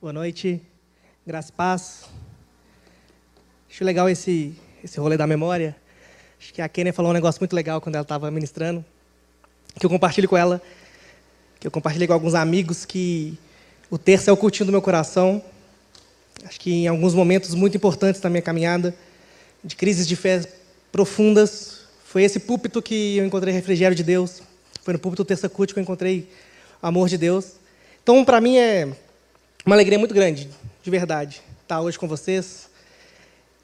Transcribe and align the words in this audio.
Boa 0.00 0.12
noite, 0.12 0.62
graça 1.26 1.48
e 1.48 1.52
paz. 1.52 2.04
Acho 3.68 3.84
legal 3.84 4.08
esse, 4.08 4.54
esse 4.84 5.00
rolê 5.00 5.16
da 5.16 5.26
memória. 5.26 5.74
Acho 6.38 6.54
que 6.54 6.62
a 6.62 6.68
Kenia 6.68 6.92
falou 6.92 7.10
um 7.10 7.14
negócio 7.14 7.40
muito 7.40 7.52
legal 7.52 7.80
quando 7.80 7.96
ela 7.96 8.02
estava 8.02 8.30
ministrando, 8.30 8.84
que 9.76 9.84
eu 9.84 9.90
compartilho 9.90 10.28
com 10.28 10.36
ela, 10.36 10.62
que 11.58 11.66
eu 11.66 11.70
compartilhei 11.72 12.06
com 12.06 12.12
alguns 12.12 12.36
amigos, 12.36 12.84
que 12.84 13.36
o 13.90 13.98
terço 13.98 14.30
é 14.30 14.32
o 14.32 14.36
cultinho 14.36 14.66
do 14.66 14.70
meu 14.70 14.80
coração. 14.80 15.42
Acho 16.44 16.60
que 16.60 16.70
em 16.70 16.86
alguns 16.86 17.12
momentos 17.12 17.52
muito 17.52 17.76
importantes 17.76 18.20
da 18.20 18.30
minha 18.30 18.40
caminhada, 18.42 18.94
de 19.64 19.74
crises 19.74 20.06
de 20.06 20.14
fé 20.14 20.46
profundas, 20.92 21.80
foi 22.04 22.22
esse 22.22 22.38
púlpito 22.38 22.80
que 22.80 23.16
eu 23.16 23.26
encontrei 23.26 23.52
refrigério 23.52 23.96
de 23.96 24.04
Deus. 24.04 24.42
Foi 24.84 24.92
no 24.92 25.00
púlpito 25.00 25.24
Terça 25.24 25.48
Cult 25.48 25.74
que 25.74 25.80
eu 25.80 25.82
encontrei 25.82 26.30
amor 26.80 27.08
de 27.08 27.18
Deus. 27.18 27.54
Então, 28.00 28.24
para 28.24 28.40
mim, 28.40 28.58
é 28.58 28.96
uma 29.68 29.74
alegria 29.74 29.98
muito 29.98 30.14
grande, 30.14 30.48
de 30.82 30.90
verdade, 30.90 31.42
estar 31.60 31.82
hoje 31.82 31.98
com 31.98 32.08
vocês. 32.08 32.70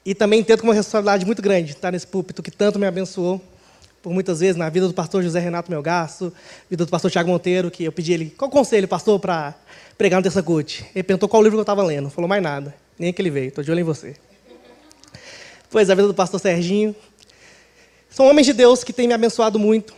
E 0.05 0.13
também 0.13 0.43
tento 0.43 0.61
com 0.61 0.67
uma 0.67 0.73
responsabilidade 0.75 1.25
muito 1.25 1.41
grande 1.41 1.71
estar 1.71 1.91
nesse 1.91 2.05
púlpito 2.05 2.43
que 2.43 2.51
tanto 2.51 2.77
me 2.77 2.85
abençoou, 2.85 3.41
por 4.03 4.13
muitas 4.13 4.39
vezes, 4.39 4.55
na 4.55 4.69
vida 4.69 4.87
do 4.87 4.93
pastor 4.93 5.23
José 5.23 5.39
Renato 5.39 5.71
Melgaço, 5.71 6.31
vida 6.69 6.85
do 6.85 6.91
pastor 6.91 7.09
Tiago 7.09 7.31
Monteiro, 7.31 7.71
que 7.71 7.85
eu 7.85 7.91
pedi 7.91 8.13
ele, 8.13 8.29
qual 8.37 8.51
conselho, 8.51 8.87
pastor, 8.87 9.19
para 9.19 9.55
pregar 9.97 10.19
no 10.19 10.21
Terça 10.21 10.43
Cult? 10.43 10.85
Ele 10.93 11.01
perguntou 11.01 11.27
qual 11.27 11.41
livro 11.41 11.57
que 11.57 11.61
eu 11.61 11.63
estava 11.63 11.81
lendo, 11.81 12.03
não 12.03 12.11
falou 12.11 12.29
mais 12.29 12.43
nada, 12.43 12.75
nem 12.99 13.11
que 13.11 13.19
ele 13.19 13.31
veio, 13.31 13.47
estou 13.47 13.63
de 13.63 13.71
olho 13.71 13.79
em 13.79 13.83
você. 13.83 14.15
Pois, 15.71 15.89
a 15.89 15.95
vida 15.95 16.07
do 16.07 16.13
pastor 16.13 16.39
Serginho. 16.39 16.95
São 18.11 18.27
homens 18.27 18.45
de 18.45 18.53
Deus 18.53 18.83
que 18.83 18.93
têm 18.93 19.07
me 19.07 19.13
abençoado 19.15 19.57
muito, 19.57 19.95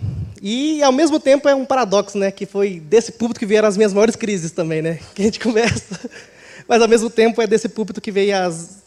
e, 0.50 0.82
ao 0.82 0.94
mesmo 0.94 1.20
tempo, 1.20 1.50
é 1.50 1.54
um 1.54 1.66
paradoxo, 1.66 2.18
né? 2.18 2.32
Que 2.32 2.46
foi 2.46 2.80
desse 2.80 3.12
púlpito 3.12 3.38
que 3.38 3.46
vieram 3.46 3.68
as 3.68 3.76
minhas 3.76 3.92
maiores 3.92 4.16
crises 4.16 4.50
também, 4.50 4.82
né? 4.82 4.98
Que 5.14 5.22
a 5.22 5.26
gente 5.26 5.42
conversa. 5.44 6.10
Mas, 6.66 6.82
ao 6.82 6.88
mesmo 6.88 7.10
tempo, 7.10 7.42
é 7.42 7.46
desse 7.46 7.68
púlpito 7.68 8.00
que 8.00 8.14
veio 8.14 8.34
as 8.34 8.78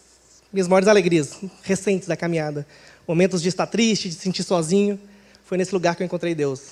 minhas 0.51 0.66
maiores 0.66 0.88
alegrias 0.88 1.37
recentes 1.62 2.09
da 2.09 2.16
caminhada. 2.16 2.66
Momentos 3.07 3.43
de 3.43 3.51
estar 3.51 3.66
triste, 3.66 4.09
de 4.09 4.15
se 4.15 4.23
sentir 4.23 4.43
sozinho. 4.43 4.98
Foi 5.45 5.59
nesse 5.59 5.74
lugar 5.74 5.95
que 5.95 6.02
eu 6.02 6.07
encontrei 6.07 6.35
Deus. 6.35 6.62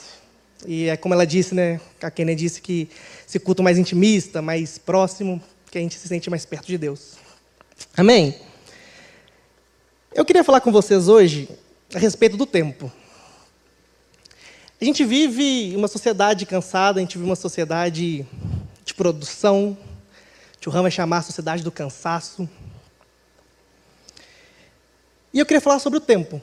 E 0.66 0.88
é 0.88 0.96
como 0.96 1.12
ela 1.12 1.26
disse, 1.26 1.54
né? 1.54 1.78
A 2.00 2.10
Kenia 2.10 2.34
disse 2.34 2.62
que 2.62 2.88
esse 3.28 3.38
culto 3.38 3.62
mais 3.62 3.76
intimista, 3.76 4.40
mais 4.40 4.78
próximo, 4.78 5.38
que 5.70 5.76
a 5.76 5.82
gente 5.82 5.98
se 5.98 6.08
sente 6.08 6.30
mais 6.30 6.46
perto 6.46 6.66
de 6.66 6.78
Deus. 6.78 7.18
Amém? 7.94 8.34
Eu 10.14 10.24
queria 10.24 10.42
falar 10.42 10.62
com 10.62 10.72
vocês 10.72 11.08
hoje 11.08 11.46
a 11.94 11.98
respeito 11.98 12.38
do 12.38 12.46
tempo. 12.46 12.90
A 14.80 14.84
gente 14.84 15.04
vive 15.04 15.74
uma 15.74 15.88
sociedade 15.88 16.46
cansada, 16.46 17.00
a 17.00 17.02
gente 17.02 17.18
vive 17.18 17.28
uma 17.28 17.34
sociedade 17.34 18.24
de 18.84 18.94
produção. 18.94 19.76
O 20.64 20.70
Ram 20.70 20.82
vai 20.82 20.90
chamar 20.90 21.18
a 21.18 21.22
sociedade 21.22 21.64
do 21.64 21.72
cansaço. 21.72 22.48
E 25.32 25.38
eu 25.40 25.46
queria 25.46 25.60
falar 25.60 25.80
sobre 25.80 25.96
o 25.96 26.00
tempo. 26.00 26.40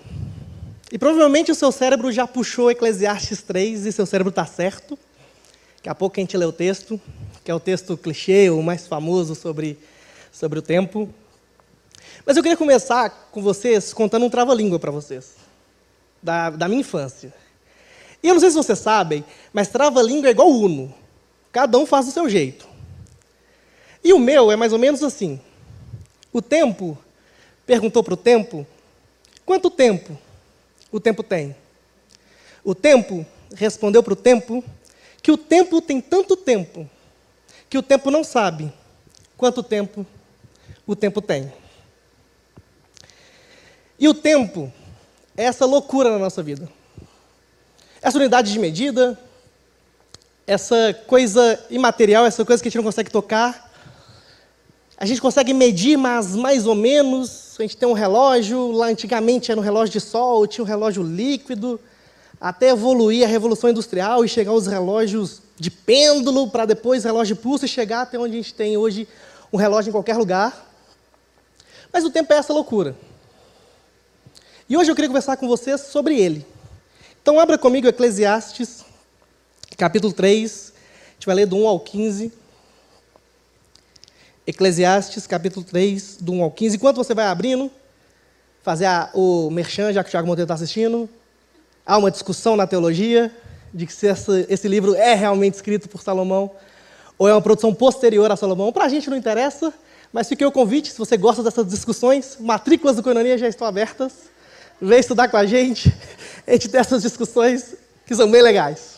E 0.92 0.98
provavelmente 0.98 1.50
o 1.52 1.56
seu 1.56 1.72
cérebro 1.72 2.12
já 2.12 2.28
puxou 2.28 2.70
Eclesiastes 2.70 3.42
3 3.42 3.86
e 3.86 3.92
seu 3.92 4.06
cérebro 4.06 4.32
está 4.32 4.46
certo. 4.46 5.00
Daqui 5.78 5.90
a 5.90 5.96
pouco 5.96 6.20
a 6.20 6.22
gente 6.22 6.36
lê 6.36 6.46
o 6.46 6.52
texto, 6.52 7.00
que 7.44 7.52
é 7.52 7.54
o 7.54 7.60
texto 7.60 7.96
clichê, 7.96 8.50
o 8.50 8.62
mais 8.62 8.86
famoso 8.86 9.34
sobre, 9.34 9.80
sobre 10.32 10.60
o 10.60 10.62
tempo. 10.62 11.08
Mas 12.26 12.36
eu 12.36 12.44
queria 12.44 12.58
começar 12.58 13.30
com 13.32 13.42
vocês 13.42 13.94
contando 13.94 14.26
um 14.26 14.30
trava-língua 14.30 14.78
para 14.78 14.92
vocês, 14.92 15.36
da, 16.22 16.50
da 16.50 16.68
minha 16.68 16.82
infância. 16.82 17.45
E 18.26 18.28
eu 18.28 18.34
não 18.34 18.40
sei 18.42 18.50
se 18.50 18.56
vocês 18.56 18.80
sabem, 18.80 19.24
mas 19.54 19.68
trava-língua 19.68 20.28
é 20.28 20.32
igual 20.32 20.50
Uno. 20.50 20.92
Cada 21.52 21.78
um 21.78 21.86
faz 21.86 22.08
do 22.08 22.12
seu 22.12 22.28
jeito. 22.28 22.68
E 24.04 24.12
o 24.14 24.18
meu 24.18 24.52
é 24.52 24.56
mais 24.56 24.74
ou 24.74 24.80
menos 24.80 25.04
assim. 25.04 25.40
O 26.34 26.42
tempo 26.42 26.98
perguntou 27.68 28.04
para 28.04 28.16
o 28.16 28.18
tempo: 28.18 28.66
quanto 29.46 29.70
tempo 29.70 30.18
o 30.92 31.00
tempo 31.00 31.22
tem? 31.22 31.56
O 32.64 32.74
tempo 32.74 33.24
respondeu 33.54 34.02
para 34.02 34.14
o 34.14 34.16
tempo 34.16 34.64
que 35.22 35.32
o 35.32 35.38
tempo 35.38 35.80
tem 35.80 36.02
tanto 36.02 36.36
tempo 36.36 36.90
que 37.70 37.78
o 37.78 37.84
tempo 37.84 38.10
não 38.10 38.24
sabe 38.24 38.74
quanto 39.38 39.62
tempo 39.62 40.04
o 40.88 40.96
tempo 40.96 41.22
tem. 41.22 41.54
E 44.00 44.08
o 44.08 44.16
tempo 44.16 44.74
é 45.38 45.44
essa 45.44 45.68
loucura 45.68 46.10
na 46.10 46.18
nossa 46.18 46.42
vida 46.42 46.68
essa 48.06 48.20
unidade 48.20 48.54
de 48.54 48.60
medida, 48.60 49.20
essa 50.46 50.96
coisa 51.08 51.60
imaterial, 51.72 52.24
essa 52.24 52.46
coisa 52.46 52.62
que 52.62 52.68
a 52.68 52.70
gente 52.70 52.78
não 52.78 52.84
consegue 52.84 53.10
tocar. 53.10 53.74
A 54.96 55.08
gente 55.08 55.20
consegue 55.20 55.56
medir, 55.56 55.98
mas 55.98 56.36
mais 56.36 56.68
ou 56.68 56.76
menos. 56.76 57.56
A 57.58 57.64
gente 57.64 57.76
tem 57.76 57.90
um 57.90 57.94
relógio, 57.94 58.72
lá 58.72 58.90
antigamente 58.90 59.52
era 59.52 59.60
um 59.60 59.64
relógio 59.64 59.94
de 59.94 60.00
sol, 60.00 60.46
tinha 60.46 60.64
um 60.64 60.68
relógio 60.68 61.02
líquido, 61.02 61.80
até 62.40 62.70
evoluir 62.70 63.26
a 63.26 63.28
Revolução 63.28 63.72
Industrial 63.72 64.24
e 64.24 64.30
chegar 64.30 64.52
aos 64.52 64.68
relógios 64.68 65.42
de 65.60 65.72
pêndulo, 65.72 66.48
para 66.48 66.66
depois 66.66 67.04
relógio 67.04 67.36
de 67.36 67.42
pulso 67.42 67.66
e 67.66 67.68
chegar 67.68 68.02
até 68.02 68.20
onde 68.20 68.34
a 68.34 68.38
gente 68.38 68.54
tem 68.54 68.78
hoje 68.78 69.08
um 69.52 69.58
relógio 69.58 69.90
em 69.90 69.94
qualquer 69.94 70.16
lugar. 70.16 70.72
Mas 71.92 72.06
o 72.06 72.12
tempo 72.12 72.32
é 72.32 72.38
essa 72.38 72.54
loucura. 72.54 72.96
E 74.70 74.78
hoje 74.78 74.92
eu 74.92 74.96
queria 74.96 75.10
conversar 75.10 75.38
com 75.38 75.48
vocês 75.48 75.82
sobre 75.82 76.20
ele. 76.20 76.46
Então, 77.26 77.40
abra 77.40 77.58
comigo 77.58 77.88
Eclesiastes, 77.88 78.86
capítulo 79.76 80.14
3, 80.14 80.74
a 80.76 81.14
gente 81.14 81.26
vai 81.26 81.34
ler 81.34 81.48
do 81.48 81.58
1 81.58 81.68
ao 81.68 81.80
15. 81.80 82.32
Eclesiastes, 84.46 85.26
capítulo 85.26 85.66
3, 85.66 86.18
do 86.18 86.34
1 86.34 86.44
ao 86.44 86.52
15. 86.52 86.76
Enquanto 86.76 86.98
você 86.98 87.16
vai 87.16 87.26
abrindo, 87.26 87.72
fazer 88.62 88.86
a, 88.86 89.10
o 89.16 89.50
merchan, 89.50 89.92
já 89.92 90.04
que 90.04 90.10
o 90.10 90.12
Thiago 90.12 90.28
Monteiro 90.28 90.46
está 90.46 90.54
assistindo, 90.54 91.10
há 91.84 91.98
uma 91.98 92.12
discussão 92.12 92.56
na 92.56 92.68
teologia 92.68 93.36
de 93.74 93.88
que 93.88 93.94
se 93.94 94.08
essa, 94.08 94.46
esse 94.48 94.68
livro 94.68 94.94
é 94.94 95.16
realmente 95.16 95.56
escrito 95.56 95.90
por 95.90 96.04
Salomão 96.04 96.52
ou 97.18 97.28
é 97.28 97.34
uma 97.34 97.42
produção 97.42 97.74
posterior 97.74 98.32
a 98.32 98.36
Salomão. 98.36 98.72
Para 98.72 98.86
a 98.86 98.90
gente 98.90 99.10
não 99.10 99.18
interessa, 99.18 99.74
mas 100.14 100.30
fiquei 100.30 100.46
o 100.46 100.52
convite, 100.52 100.92
se 100.92 101.00
você 101.00 101.18
gosta 101.18 101.42
dessas 101.42 101.66
discussões, 101.66 102.38
matrículas 102.40 102.98
do 102.98 103.02
Coinonia 103.02 103.36
já 103.36 103.48
estão 103.48 103.66
abertas. 103.66 104.35
Vem 104.82 105.00
estudar 105.00 105.30
com 105.30 105.38
a 105.38 105.46
gente 105.46 105.94
a 106.48 106.52
gente 106.52 106.70
tem 106.70 106.80
essas 106.80 107.02
discussões 107.02 107.76
que 108.06 108.16
são 108.16 108.30
bem 108.30 108.42
legais. 108.42 108.96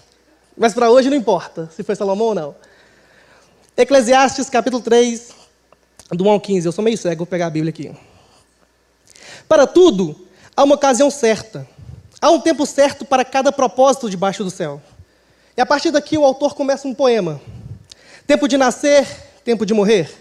Mas 0.57 0.73
para 0.73 0.89
hoje 0.89 1.09
não 1.09 1.15
importa 1.15 1.69
se 1.75 1.83
foi 1.83 1.95
Salomão 1.95 2.27
ou 2.27 2.35
não. 2.35 2.55
Eclesiastes 3.75 4.49
capítulo 4.49 4.81
3, 4.81 5.29
do 6.11 6.25
1 6.25 6.29
ao 6.29 6.41
15. 6.41 6.65
Eu 6.65 6.71
sou 6.71 6.83
meio 6.83 6.97
cego, 6.97 7.19
vou 7.19 7.27
pegar 7.27 7.47
a 7.47 7.49
Bíblia 7.49 7.69
aqui. 7.69 7.95
Para 9.47 9.67
tudo, 9.67 10.27
há 10.55 10.63
uma 10.63 10.75
ocasião 10.75 11.09
certa. 11.11 11.67
Há 12.19 12.31
um 12.31 12.39
tempo 12.39 12.65
certo 12.65 13.05
para 13.05 13.23
cada 13.23 13.51
propósito 13.51 14.09
debaixo 14.09 14.43
do 14.43 14.49
céu. 14.49 14.81
E 15.55 15.61
a 15.61 15.65
partir 15.65 15.91
daqui 15.91 16.17
o 16.17 16.25
autor 16.25 16.55
começa 16.55 16.87
um 16.87 16.93
poema. 16.93 17.39
Tempo 18.25 18.47
de 18.47 18.57
nascer, 18.57 19.07
tempo 19.45 19.65
de 19.65 19.73
morrer. 19.73 20.11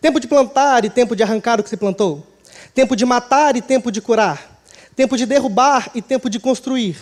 Tempo 0.00 0.20
de 0.20 0.26
plantar 0.26 0.84
e 0.84 0.90
tempo 0.90 1.14
de 1.14 1.22
arrancar 1.22 1.60
o 1.60 1.62
que 1.62 1.70
se 1.70 1.76
plantou. 1.76 2.26
Tempo 2.74 2.96
de 2.96 3.06
matar 3.06 3.56
e 3.56 3.62
tempo 3.62 3.90
de 3.92 4.00
curar 4.00 4.57
tempo 4.98 5.16
de 5.16 5.26
derrubar 5.26 5.92
e 5.94 6.02
tempo 6.02 6.28
de 6.28 6.40
construir, 6.40 6.96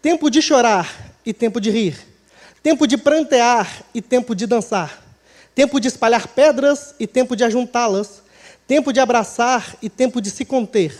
tempo 0.00 0.30
de 0.30 0.40
chorar 0.40 1.12
e 1.26 1.32
tempo 1.32 1.60
de 1.60 1.72
rir, 1.72 1.98
tempo 2.62 2.86
de 2.86 2.96
prantear 2.96 3.82
e 3.92 4.00
tempo 4.00 4.32
de 4.32 4.46
dançar, 4.46 5.02
tempo 5.52 5.80
de 5.80 5.88
espalhar 5.88 6.28
pedras 6.28 6.94
e 7.00 7.04
tempo 7.04 7.34
de 7.34 7.42
ajuntá-las, 7.42 8.22
tempo 8.64 8.92
de 8.92 9.00
abraçar 9.00 9.74
e 9.82 9.88
tempo 9.88 10.20
de 10.20 10.30
se 10.30 10.44
conter, 10.44 10.96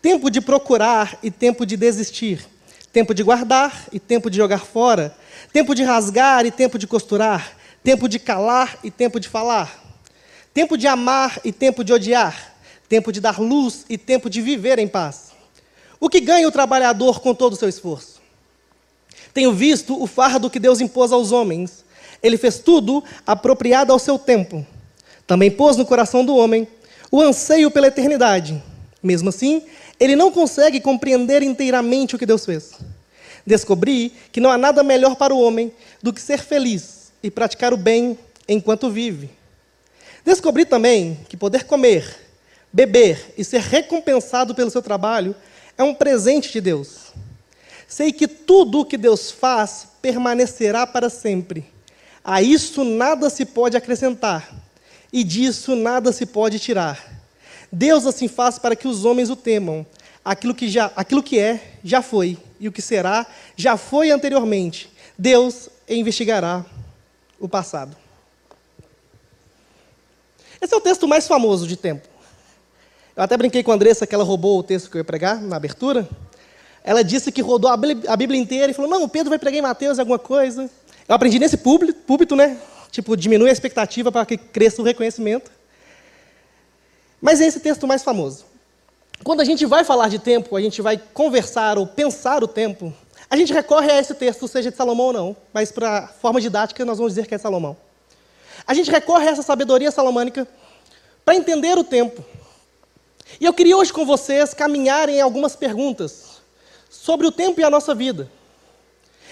tempo 0.00 0.30
de 0.30 0.40
procurar 0.40 1.18
e 1.22 1.30
tempo 1.30 1.66
de 1.66 1.76
desistir, 1.76 2.46
tempo 2.90 3.12
de 3.12 3.22
guardar 3.22 3.84
e 3.92 4.00
tempo 4.00 4.30
de 4.30 4.38
jogar 4.38 4.64
fora, 4.64 5.14
tempo 5.52 5.74
de 5.74 5.82
rasgar 5.82 6.46
e 6.46 6.50
tempo 6.50 6.78
de 6.78 6.86
costurar, 6.86 7.58
tempo 7.82 8.08
de 8.08 8.18
calar 8.18 8.78
e 8.82 8.90
tempo 8.90 9.20
de 9.20 9.28
falar, 9.28 9.84
tempo 10.54 10.78
de 10.78 10.86
amar 10.86 11.40
e 11.44 11.52
tempo 11.52 11.84
de 11.84 11.92
odiar, 11.92 12.54
tempo 12.88 13.12
de 13.12 13.20
dar 13.20 13.38
luz 13.38 13.84
e 13.86 13.98
tempo 13.98 14.30
de 14.30 14.40
viver 14.40 14.78
em 14.78 14.88
paz 14.88 15.33
o 16.00 16.08
que 16.08 16.20
ganha 16.20 16.46
o 16.46 16.52
trabalhador 16.52 17.20
com 17.20 17.34
todo 17.34 17.54
o 17.54 17.56
seu 17.56 17.68
esforço? 17.68 18.20
Tenho 19.32 19.52
visto 19.52 20.00
o 20.00 20.06
fardo 20.06 20.48
que 20.48 20.60
Deus 20.60 20.80
impôs 20.80 21.10
aos 21.12 21.32
homens. 21.32 21.84
Ele 22.22 22.38
fez 22.38 22.58
tudo 22.58 23.02
apropriado 23.26 23.92
ao 23.92 23.98
seu 23.98 24.18
tempo. 24.18 24.64
Também 25.26 25.50
pôs 25.50 25.76
no 25.76 25.84
coração 25.84 26.24
do 26.24 26.36
homem 26.36 26.68
o 27.10 27.20
anseio 27.20 27.70
pela 27.70 27.88
eternidade. 27.88 28.62
Mesmo 29.02 29.28
assim, 29.28 29.62
ele 29.98 30.16
não 30.16 30.30
consegue 30.30 30.80
compreender 30.80 31.42
inteiramente 31.42 32.14
o 32.14 32.18
que 32.18 32.26
Deus 32.26 32.44
fez. 32.44 32.72
Descobri 33.46 34.12
que 34.32 34.40
não 34.40 34.50
há 34.50 34.56
nada 34.56 34.82
melhor 34.82 35.16
para 35.16 35.34
o 35.34 35.40
homem 35.40 35.72
do 36.02 36.12
que 36.12 36.20
ser 36.20 36.38
feliz 36.38 37.12
e 37.22 37.30
praticar 37.30 37.74
o 37.74 37.76
bem 37.76 38.18
enquanto 38.48 38.90
vive. 38.90 39.30
Descobri 40.24 40.64
também 40.64 41.18
que 41.28 41.36
poder 41.36 41.64
comer, 41.64 42.16
beber 42.72 43.34
e 43.36 43.44
ser 43.44 43.60
recompensado 43.60 44.54
pelo 44.54 44.70
seu 44.70 44.80
trabalho 44.80 45.34
é 45.76 45.82
um 45.82 45.94
presente 45.94 46.52
de 46.52 46.60
Deus. 46.60 47.12
Sei 47.86 48.12
que 48.12 48.26
tudo 48.26 48.80
o 48.80 48.84
que 48.84 48.96
Deus 48.96 49.30
faz 49.30 49.86
permanecerá 50.00 50.86
para 50.86 51.08
sempre. 51.08 51.72
A 52.24 52.42
isso 52.42 52.84
nada 52.84 53.28
se 53.28 53.44
pode 53.44 53.76
acrescentar, 53.76 54.52
e 55.12 55.22
disso 55.22 55.76
nada 55.76 56.10
se 56.12 56.24
pode 56.24 56.58
tirar. 56.58 57.22
Deus 57.70 58.06
assim 58.06 58.28
faz 58.28 58.58
para 58.58 58.74
que 58.74 58.88
os 58.88 59.04
homens 59.04 59.30
o 59.30 59.36
temam. 59.36 59.86
Aquilo 60.24 60.54
que, 60.54 60.68
já, 60.68 60.90
aquilo 60.96 61.22
que 61.22 61.38
é, 61.38 61.78
já 61.84 62.00
foi, 62.00 62.38
e 62.58 62.66
o 62.66 62.72
que 62.72 62.80
será, 62.80 63.26
já 63.56 63.76
foi 63.76 64.10
anteriormente. 64.10 64.90
Deus 65.18 65.68
investigará 65.86 66.64
o 67.38 67.46
passado. 67.46 67.94
Esse 70.60 70.72
é 70.72 70.76
o 70.76 70.80
texto 70.80 71.06
mais 71.06 71.28
famoso 71.28 71.66
de 71.66 71.76
tempo. 71.76 72.08
Eu 73.16 73.22
até 73.22 73.36
brinquei 73.36 73.62
com 73.62 73.70
a 73.70 73.74
Andressa 73.74 74.06
que 74.06 74.14
ela 74.14 74.24
roubou 74.24 74.58
o 74.58 74.62
texto 74.62 74.90
que 74.90 74.96
eu 74.96 75.00
ia 75.00 75.04
pregar 75.04 75.40
na 75.40 75.56
abertura. 75.56 76.08
Ela 76.82 77.02
disse 77.02 77.30
que 77.30 77.40
rodou 77.40 77.70
a 77.70 78.16
Bíblia 78.16 78.40
inteira 78.40 78.70
e 78.70 78.74
falou: 78.74 78.90
Não, 78.90 79.04
o 79.04 79.08
Pedro 79.08 79.30
vai 79.30 79.38
pregar 79.38 79.58
em 79.58 79.62
Mateus 79.62 79.98
alguma 79.98 80.18
coisa. 80.18 80.68
Eu 81.08 81.14
aprendi 81.14 81.38
nesse 81.38 81.56
púlpito, 81.56 82.34
né? 82.34 82.58
Tipo, 82.90 83.16
diminui 83.16 83.48
a 83.48 83.52
expectativa 83.52 84.10
para 84.10 84.26
que 84.26 84.36
cresça 84.36 84.82
o 84.82 84.84
reconhecimento. 84.84 85.50
Mas 87.20 87.40
é 87.40 87.46
esse 87.46 87.60
texto 87.60 87.86
mais 87.86 88.02
famoso. 88.02 88.44
Quando 89.22 89.40
a 89.40 89.44
gente 89.44 89.64
vai 89.64 89.84
falar 89.84 90.08
de 90.08 90.18
tempo, 90.18 90.56
a 90.56 90.60
gente 90.60 90.82
vai 90.82 90.98
conversar 90.98 91.78
ou 91.78 91.86
pensar 91.86 92.42
o 92.42 92.48
tempo, 92.48 92.92
a 93.30 93.36
gente 93.36 93.52
recorre 93.52 93.90
a 93.90 93.98
esse 93.98 94.14
texto, 94.14 94.46
seja 94.46 94.70
de 94.70 94.76
Salomão 94.76 95.06
ou 95.06 95.12
não, 95.12 95.36
mas 95.52 95.72
para 95.72 96.08
forma 96.08 96.40
didática 96.40 96.84
nós 96.84 96.98
vamos 96.98 97.14
dizer 97.14 97.26
que 97.26 97.34
é 97.34 97.38
Salomão. 97.38 97.76
A 98.66 98.74
gente 98.74 98.90
recorre 98.90 99.28
a 99.28 99.30
essa 99.30 99.42
sabedoria 99.42 99.90
salomânica 99.90 100.46
para 101.24 101.34
entender 101.34 101.78
o 101.78 101.84
tempo. 101.84 102.24
E 103.40 103.44
eu 103.44 103.52
queria 103.52 103.76
hoje 103.76 103.92
com 103.92 104.04
vocês 104.04 104.54
caminharem 104.54 105.16
em 105.16 105.20
algumas 105.20 105.56
perguntas 105.56 106.40
sobre 106.90 107.26
o 107.26 107.32
tempo 107.32 107.60
e 107.60 107.64
a 107.64 107.70
nossa 107.70 107.94
vida. 107.94 108.30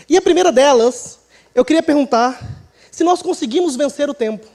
E 0.09 0.17
a 0.17 0.23
primeira 0.23 0.50
delas, 0.50 1.21
eu 1.55 1.65
queria 1.65 1.83
perguntar 1.83 2.41
se 2.91 3.05
nós 3.05 3.23
conseguimos 3.23 3.77
vencer 3.77 4.11
o 4.11 4.15
tempo. 4.15 4.47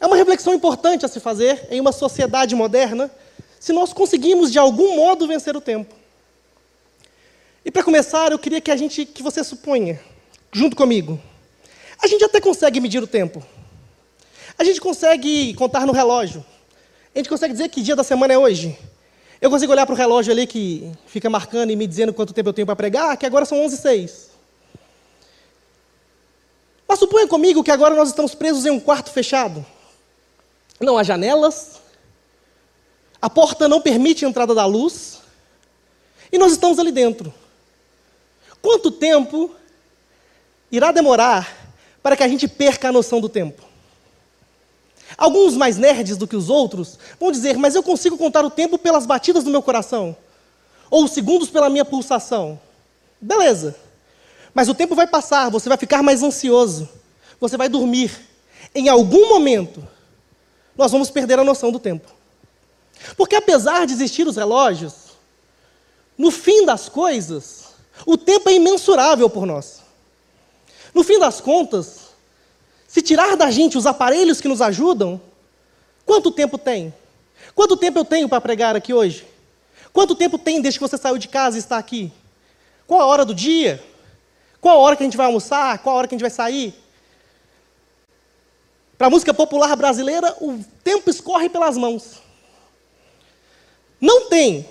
É 0.00 0.06
uma 0.06 0.16
reflexão 0.16 0.54
importante 0.54 1.04
a 1.04 1.08
se 1.08 1.20
fazer 1.20 1.68
em 1.70 1.80
uma 1.80 1.92
sociedade 1.92 2.54
moderna, 2.54 3.10
se 3.58 3.72
nós 3.72 3.92
conseguimos 3.92 4.50
de 4.50 4.58
algum 4.58 4.96
modo 4.96 5.28
vencer 5.28 5.54
o 5.54 5.60
tempo. 5.60 5.94
E 7.62 7.70
para 7.70 7.84
começar, 7.84 8.32
eu 8.32 8.38
queria 8.38 8.60
que 8.60 8.70
a 8.70 8.76
gente, 8.76 9.04
que 9.04 9.22
você 9.22 9.44
suponha, 9.44 10.00
junto 10.50 10.74
comigo, 10.74 11.20
a 12.02 12.06
gente 12.06 12.24
até 12.24 12.40
consegue 12.40 12.80
medir 12.80 13.02
o 13.02 13.06
tempo. 13.06 13.44
A 14.58 14.64
gente 14.64 14.80
consegue 14.80 15.52
contar 15.54 15.86
no 15.86 15.92
relógio. 15.92 16.44
A 17.14 17.18
gente 17.18 17.28
consegue 17.28 17.52
dizer 17.52 17.68
que 17.68 17.82
dia 17.82 17.96
da 17.96 18.04
semana 18.04 18.32
é 18.32 18.38
hoje. 18.38 18.78
Eu 19.40 19.50
consigo 19.50 19.72
olhar 19.72 19.86
para 19.86 19.94
o 19.94 19.96
relógio 19.96 20.32
ali 20.32 20.46
que 20.46 20.92
fica 21.06 21.28
marcando 21.30 21.70
e 21.70 21.76
me 21.76 21.86
dizendo 21.86 22.12
quanto 22.12 22.32
tempo 22.32 22.50
eu 22.50 22.52
tenho 22.52 22.66
para 22.66 22.76
pregar, 22.76 23.16
que 23.16 23.26
agora 23.26 23.44
são 23.44 23.58
11 23.64 23.74
h 23.74 23.82
06 23.82 24.30
Mas 26.86 26.98
suponha 26.98 27.26
comigo 27.26 27.64
que 27.64 27.70
agora 27.70 27.94
nós 27.94 28.10
estamos 28.10 28.34
presos 28.34 28.66
em 28.66 28.70
um 28.70 28.78
quarto 28.78 29.10
fechado. 29.10 29.64
Não 30.78 30.96
há 30.96 31.02
janelas, 31.02 31.80
a 33.20 33.28
porta 33.28 33.66
não 33.68 33.80
permite 33.80 34.24
a 34.24 34.28
entrada 34.28 34.54
da 34.54 34.64
luz, 34.64 35.20
e 36.32 36.38
nós 36.38 36.52
estamos 36.52 36.78
ali 36.78 36.92
dentro. 36.92 37.32
Quanto 38.62 38.90
tempo 38.90 39.54
irá 40.70 40.92
demorar 40.92 41.50
para 42.02 42.16
que 42.16 42.22
a 42.22 42.28
gente 42.28 42.46
perca 42.46 42.88
a 42.88 42.92
noção 42.92 43.20
do 43.20 43.28
tempo? 43.28 43.69
Alguns 45.20 45.54
mais 45.54 45.76
nerds 45.76 46.16
do 46.16 46.26
que 46.26 46.34
os 46.34 46.48
outros 46.48 46.98
vão 47.20 47.30
dizer, 47.30 47.58
mas 47.58 47.74
eu 47.74 47.82
consigo 47.82 48.16
contar 48.16 48.42
o 48.42 48.48
tempo 48.48 48.78
pelas 48.78 49.04
batidas 49.04 49.44
do 49.44 49.50
meu 49.50 49.60
coração, 49.60 50.16
ou 50.90 51.04
os 51.04 51.10
segundos 51.10 51.50
pela 51.50 51.68
minha 51.68 51.84
pulsação. 51.84 52.58
Beleza. 53.20 53.76
Mas 54.54 54.70
o 54.70 54.74
tempo 54.74 54.94
vai 54.94 55.06
passar, 55.06 55.50
você 55.50 55.68
vai 55.68 55.76
ficar 55.76 56.02
mais 56.02 56.22
ansioso, 56.22 56.88
você 57.38 57.58
vai 57.58 57.68
dormir. 57.68 58.10
Em 58.74 58.88
algum 58.88 59.28
momento, 59.28 59.86
nós 60.74 60.90
vamos 60.90 61.10
perder 61.10 61.38
a 61.38 61.44
noção 61.44 61.70
do 61.70 61.78
tempo. 61.78 62.10
Porque 63.14 63.36
apesar 63.36 63.86
de 63.86 63.92
existir 63.92 64.26
os 64.26 64.36
relógios, 64.36 65.10
no 66.16 66.30
fim 66.30 66.64
das 66.64 66.88
coisas, 66.88 67.64
o 68.06 68.16
tempo 68.16 68.48
é 68.48 68.54
imensurável 68.54 69.28
por 69.28 69.44
nós. 69.44 69.82
No 70.94 71.04
fim 71.04 71.18
das 71.18 71.42
contas, 71.42 71.99
se 72.90 73.00
tirar 73.00 73.36
da 73.36 73.52
gente 73.52 73.78
os 73.78 73.86
aparelhos 73.86 74.40
que 74.40 74.48
nos 74.48 74.60
ajudam, 74.60 75.20
quanto 76.04 76.32
tempo 76.32 76.58
tem? 76.58 76.92
Quanto 77.54 77.76
tempo 77.76 78.00
eu 78.00 78.04
tenho 78.04 78.28
para 78.28 78.40
pregar 78.40 78.74
aqui 78.74 78.92
hoje? 78.92 79.24
Quanto 79.92 80.16
tempo 80.16 80.36
tem 80.36 80.60
desde 80.60 80.80
que 80.80 80.88
você 80.88 80.98
saiu 80.98 81.16
de 81.16 81.28
casa 81.28 81.56
e 81.56 81.60
está 81.60 81.78
aqui? 81.78 82.12
Qual 82.88 83.00
a 83.00 83.06
hora 83.06 83.24
do 83.24 83.32
dia? 83.32 83.80
Qual 84.60 84.76
a 84.76 84.80
hora 84.80 84.96
que 84.96 85.04
a 85.04 85.06
gente 85.06 85.16
vai 85.16 85.26
almoçar? 85.26 85.78
Qual 85.78 85.94
a 85.94 85.98
hora 86.00 86.08
que 86.08 86.16
a 86.16 86.18
gente 86.18 86.22
vai 86.22 86.32
sair? 86.32 86.74
Para 88.98 89.06
a 89.06 89.10
música 89.10 89.32
popular 89.32 89.76
brasileira, 89.76 90.34
o 90.40 90.58
tempo 90.82 91.08
escorre 91.08 91.48
pelas 91.48 91.76
mãos. 91.76 92.20
Não 94.00 94.28
tem 94.28 94.68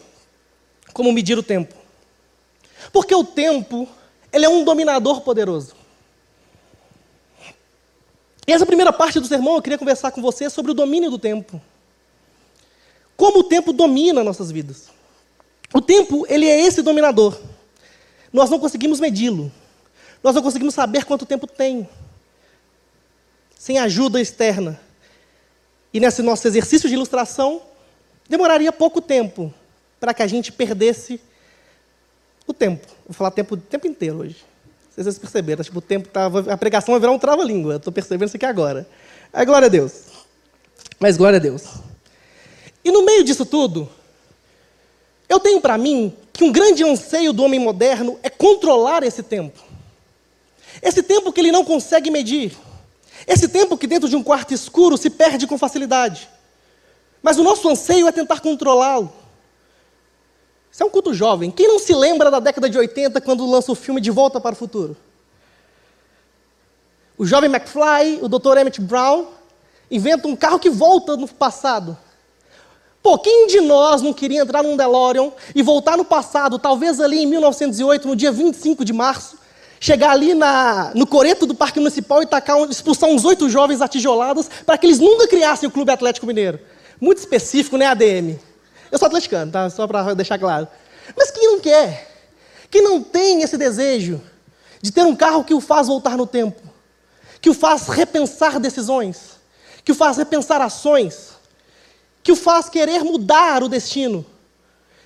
como 0.92 1.14
medir 1.14 1.38
o 1.38 1.44
tempo. 1.44 1.74
Porque 2.92 3.16
o 3.16 3.24
tempo, 3.24 3.88
ele 4.30 4.44
é 4.44 4.50
um 4.50 4.66
dominador 4.66 5.22
poderoso. 5.22 5.79
E 8.50 8.52
essa 8.52 8.66
primeira 8.66 8.92
parte 8.92 9.20
do 9.20 9.28
sermão 9.28 9.54
eu 9.54 9.62
queria 9.62 9.78
conversar 9.78 10.10
com 10.10 10.24
você 10.24 10.50
sobre 10.50 10.72
o 10.72 10.74
domínio 10.74 11.12
do 11.12 11.20
tempo. 11.20 11.62
Como 13.16 13.42
o 13.42 13.44
tempo 13.44 13.72
domina 13.72 14.24
nossas 14.24 14.50
vidas. 14.50 14.90
O 15.72 15.80
tempo, 15.80 16.26
ele 16.28 16.48
é 16.48 16.60
esse 16.62 16.82
dominador. 16.82 17.40
Nós 18.34 18.50
não 18.50 18.58
conseguimos 18.58 19.00
medi-lo. 19.00 19.52
Nós 20.24 20.34
não 20.34 20.42
conseguimos 20.42 20.74
saber 20.74 21.06
quanto 21.06 21.28
tempo 21.28 21.46
tem 21.46 21.88
sem 23.56 23.78
ajuda 23.78 24.20
externa. 24.20 24.82
E 25.94 26.00
nesse 26.00 26.24
nosso 26.24 26.48
exercício 26.48 26.90
de 26.90 26.96
ilustração, 26.96 27.62
demoraria 28.28 28.72
pouco 28.72 29.00
tempo 29.00 29.54
para 30.00 30.12
que 30.12 30.24
a 30.24 30.28
gente 30.28 30.52
perdesse 30.52 31.22
o 32.48 32.54
tempo. 32.54 32.88
Vou 33.06 33.14
falar 33.14 33.30
tempo 33.30 33.54
o 33.54 33.58
tempo 33.58 33.86
inteiro 33.86 34.22
hoje. 34.22 34.38
Vocês 35.04 35.18
perceberam, 35.18 35.64
tipo, 35.64 35.80
o 35.80 35.82
tempo 35.82 36.10
tava, 36.10 36.52
a 36.52 36.58
pregação 36.58 36.92
vai 36.92 37.00
virar 37.00 37.14
um 37.14 37.20
trava-língua. 37.20 37.78
Estou 37.78 37.92
percebendo 37.94 38.28
isso 38.28 38.36
aqui 38.36 38.46
agora. 38.46 38.86
É 39.32 39.46
glória 39.46 39.68
a 39.68 39.70
Deus. 39.70 39.94
Mas 41.00 41.16
glória 41.16 41.38
a 41.38 41.40
Deus. 41.40 41.64
E 42.84 42.92
no 42.92 43.06
meio 43.06 43.24
disso 43.24 43.46
tudo, 43.46 43.90
eu 45.30 45.40
tenho 45.40 45.62
para 45.62 45.78
mim 45.78 46.14
que 46.34 46.44
um 46.44 46.52
grande 46.52 46.84
anseio 46.84 47.32
do 47.32 47.44
homem 47.44 47.62
moderno 47.62 48.20
é 48.22 48.30
controlar 48.30 49.04
esse 49.04 49.24
tempo. 49.24 49.58
Esse 50.82 51.02
tempo 51.02 51.32
que 51.32 51.40
ele 51.40 51.52
não 51.52 51.64
consegue 51.64 52.12
medir. 52.12 52.58
Esse 53.26 53.48
tempo 53.48 53.78
que 53.78 53.88
dentro 53.88 54.10
de 54.10 54.18
um 54.18 54.24
quarto 54.24 54.54
escuro 54.54 54.98
se 54.98 55.10
perde 55.10 55.48
com 55.48 55.58
facilidade. 55.58 56.28
Mas 57.22 57.38
o 57.38 57.44
nosso 57.44 57.70
anseio 57.70 58.06
é 58.06 58.12
tentar 58.12 58.42
controlá-lo. 58.42 59.14
Isso 60.80 60.86
é 60.86 60.88
um 60.88 60.90
culto 60.90 61.14
jovem. 61.14 61.52
Quem 61.52 61.68
não 61.68 61.78
se 61.78 61.94
lembra 61.94 62.32
da 62.32 62.40
década 62.40 62.70
de 62.70 62.78
80 62.78 63.20
quando 63.20 63.46
lança 63.46 63.70
o 63.70 63.76
filme 63.76 64.00
De 64.00 64.10
Volta 64.10 64.40
para 64.40 64.54
o 64.54 64.56
Futuro? 64.56 64.96
O 67.18 67.26
jovem 67.26 67.52
McFly, 67.54 68.20
o 68.22 68.30
Dr. 68.30 68.60
Emmett 68.60 68.80
Brown, 68.80 69.28
inventa 69.92 70.26
um 70.30 70.38
carro 70.38 70.58
que 70.58 70.70
volta 70.70 71.18
no 71.18 71.28
passado. 71.28 71.98
Pô, 73.04 73.18
quem 73.18 73.48
de 73.48 73.60
nós 73.60 74.02
não 74.02 74.14
queria 74.14 74.40
entrar 74.40 74.64
num 74.64 74.78
DeLorean 74.78 75.34
e 75.54 75.62
voltar 75.62 75.98
no 75.98 76.06
passado, 76.06 76.58
talvez 76.58 77.02
ali 77.02 77.24
em 77.24 77.26
1908, 77.26 78.08
no 78.08 78.16
dia 78.16 78.32
25 78.32 78.86
de 78.86 78.94
março, 78.94 79.38
chegar 79.82 80.12
ali 80.12 80.34
na, 80.34 80.94
no 80.96 81.06
coreto 81.06 81.46
do 81.46 81.54
Parque 81.54 81.82
Municipal 81.82 82.24
e 82.24 82.26
tacar, 82.26 82.58
expulsar 82.70 83.10
uns 83.10 83.26
oito 83.26 83.50
jovens 83.50 83.82
atijolados 83.82 84.50
para 84.66 84.78
que 84.78 84.86
eles 84.86 85.00
nunca 85.00 85.28
criassem 85.28 85.68
o 85.68 85.72
Clube 85.74 85.92
Atlético 85.92 86.26
Mineiro. 86.26 86.58
Muito 87.02 87.18
específico, 87.18 87.76
né, 87.76 87.86
ADM? 87.88 88.40
Eu 88.92 88.98
sou 88.98 89.08
atleticano, 89.08 89.52
tá? 89.52 89.70
Só 89.70 89.88
para 89.88 90.14
deixar 90.14 90.38
claro. 90.38 90.68
Mas 91.16 91.32
quem 91.32 91.48
não 91.48 91.60
quer? 91.60 92.10
Quem 92.70 92.82
não 92.82 93.02
tem 93.02 93.42
esse 93.42 93.58
desejo 93.58 94.22
de 94.82 94.92
ter 94.92 95.04
um 95.04 95.16
carro 95.16 95.44
que 95.44 95.54
o 95.54 95.62
faz 95.62 95.88
voltar 95.88 96.18
no 96.18 96.28
tempo? 96.28 96.62
Que 97.42 97.50
o 97.50 97.54
faz 97.54 97.88
repensar 97.88 98.60
decisões? 98.60 99.38
Que 99.84 99.92
o 99.92 99.96
faz 99.96 100.18
repensar 100.18 100.62
ações? 100.62 101.32
Que 102.22 102.32
o 102.32 102.36
faz 102.36 102.70
querer 102.70 103.04
mudar 103.04 103.64
o 103.64 103.70
destino? 103.70 104.26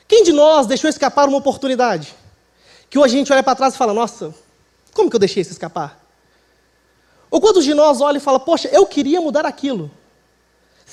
Quem 0.07 0.23
de 0.23 0.33
nós 0.33 0.67
deixou 0.67 0.89
escapar 0.89 1.27
uma 1.27 1.37
oportunidade? 1.37 2.13
Que 2.89 2.99
hoje 2.99 3.15
a 3.15 3.17
gente 3.17 3.31
olha 3.31 3.43
para 3.43 3.55
trás 3.55 3.73
e 3.73 3.77
fala: 3.77 3.93
nossa, 3.93 4.33
como 4.93 5.09
que 5.09 5.15
eu 5.15 5.19
deixei 5.19 5.41
isso 5.41 5.51
escapar? 5.51 6.03
Ou 7.33 7.41
quantos 7.41 7.63
de 7.63 7.73
nós 7.73 7.99
olham 7.99 8.17
e 8.17 8.19
falam, 8.19 8.39
poxa, 8.39 8.69
eu 8.71 8.85
queria 8.85 9.19
mudar 9.19 9.43
aquilo. 9.43 9.89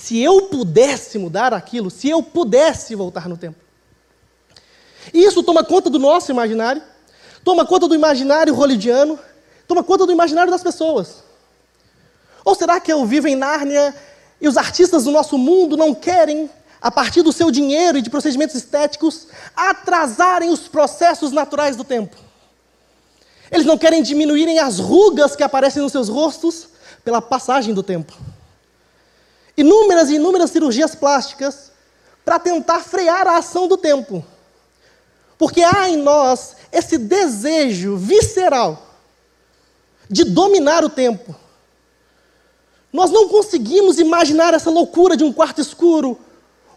Se 0.01 0.19
eu 0.19 0.43
pudesse 0.47 1.19
mudar 1.19 1.53
aquilo, 1.53 1.91
se 1.91 2.09
eu 2.09 2.23
pudesse 2.23 2.95
voltar 2.95 3.29
no 3.29 3.37
tempo. 3.37 3.59
E 5.13 5.23
isso 5.23 5.43
toma 5.43 5.63
conta 5.63 5.91
do 5.91 5.99
nosso 5.99 6.31
imaginário, 6.31 6.83
toma 7.45 7.67
conta 7.67 7.87
do 7.87 7.95
imaginário 7.95 8.55
hollywoodiano, 8.55 9.19
toma 9.69 9.85
conta 9.85 10.07
do 10.07 10.13
imaginário 10.13 10.51
das 10.51 10.63
pessoas. 10.63 11.23
Ou 12.43 12.55
será 12.55 12.81
que 12.81 12.91
eu 12.91 13.05
vivo 13.05 13.29
em 13.29 13.37
Nárnia 13.37 13.95
e 14.41 14.49
os 14.49 14.57
artistas 14.57 15.05
do 15.05 15.11
nosso 15.11 15.37
mundo 15.37 15.77
não 15.77 15.95
querem, 15.95 16.49
a 16.81 16.91
partir 16.91 17.21
do 17.21 17.31
seu 17.31 17.51
dinheiro 17.51 17.99
e 17.99 18.03
de 18.03 18.09
procedimentos 18.09 18.57
estéticos, 18.57 19.27
atrasarem 19.55 20.49
os 20.49 20.61
processos 20.61 21.31
naturais 21.31 21.77
do 21.77 21.85
tempo? 21.85 22.17
Eles 23.53 23.67
não 23.67 23.77
querem 23.77 24.03
diminuírem 24.03 24.59
as 24.61 24.79
rugas 24.79 25.37
que 25.37 25.43
aparecem 25.43 25.83
nos 25.83 25.93
seus 25.93 26.09
rostos 26.09 26.69
pela 27.05 27.21
passagem 27.21 27.75
do 27.75 27.83
tempo. 27.83 28.17
Inúmeras 29.61 30.09
e 30.09 30.15
inúmeras 30.15 30.51
cirurgias 30.51 30.95
plásticas 30.95 31.71
para 32.25 32.39
tentar 32.39 32.81
frear 32.81 33.27
a 33.27 33.37
ação 33.37 33.69
do 33.69 33.77
tempo. 33.77 34.25
Porque 35.37 35.63
há 35.63 35.87
em 35.87 35.99
nós 35.99 36.57
esse 36.73 36.97
desejo 36.97 37.95
visceral 37.95 38.97
de 40.09 40.25
dominar 40.25 40.83
o 40.83 40.89
tempo. 40.89 41.37
Nós 42.91 43.11
não 43.11 43.29
conseguimos 43.29 43.99
imaginar 43.99 44.55
essa 44.55 44.71
loucura 44.71 45.15
de 45.15 45.25
um 45.25 45.33
quarto 45.33 45.61
escuro, 45.61 46.19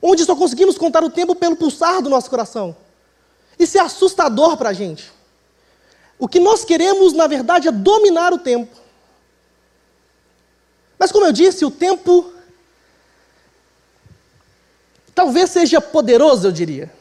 onde 0.01 0.25
só 0.25 0.35
conseguimos 0.35 0.77
contar 0.77 1.05
o 1.05 1.09
tempo 1.09 1.33
pelo 1.35 1.55
pulsar 1.55 2.01
do 2.01 2.09
nosso 2.09 2.29
coração. 2.29 2.75
Isso 3.57 3.77
é 3.77 3.81
assustador 3.81 4.57
para 4.57 4.71
a 4.71 4.73
gente. 4.73 5.09
O 6.19 6.27
que 6.27 6.37
nós 6.37 6.65
queremos, 6.65 7.13
na 7.13 7.27
verdade, 7.27 7.69
é 7.69 7.71
dominar 7.71 8.33
o 8.33 8.39
tempo. 8.39 8.77
Mas, 10.99 11.13
como 11.13 11.25
eu 11.25 11.31
disse, 11.31 11.63
o 11.63 11.71
tempo 11.71 12.33
talvez 15.13 15.50
seja 15.50 15.79
poderoso, 15.82 16.48
eu 16.48 16.51
diria. 16.51 16.91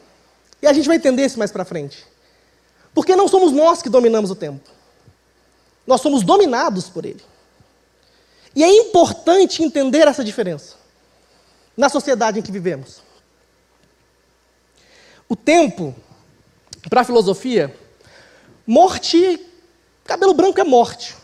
E 0.61 0.67
a 0.67 0.73
gente 0.73 0.87
vai 0.87 0.97
entender 0.97 1.25
isso 1.25 1.37
mais 1.37 1.51
para 1.51 1.65
frente. 1.65 2.05
Porque 2.93 3.15
não 3.15 3.27
somos 3.27 3.51
nós 3.51 3.81
que 3.81 3.89
dominamos 3.89 4.31
o 4.31 4.35
tempo. 4.35 4.69
Nós 5.85 6.01
somos 6.01 6.23
dominados 6.23 6.89
por 6.89 7.05
ele. 7.05 7.21
E 8.55 8.63
é 8.63 8.69
importante 8.69 9.63
entender 9.63 10.07
essa 10.07 10.23
diferença 10.23 10.75
na 11.75 11.89
sociedade 11.89 12.39
em 12.39 12.41
que 12.41 12.51
vivemos. 12.51 13.01
O 15.27 15.35
tempo, 15.35 15.95
para 16.89 17.01
a 17.01 17.03
filosofia, 17.03 17.75
morte, 18.65 19.43
cabelo 20.03 20.33
branco 20.33 20.61
é 20.61 20.63
morte. 20.63 21.15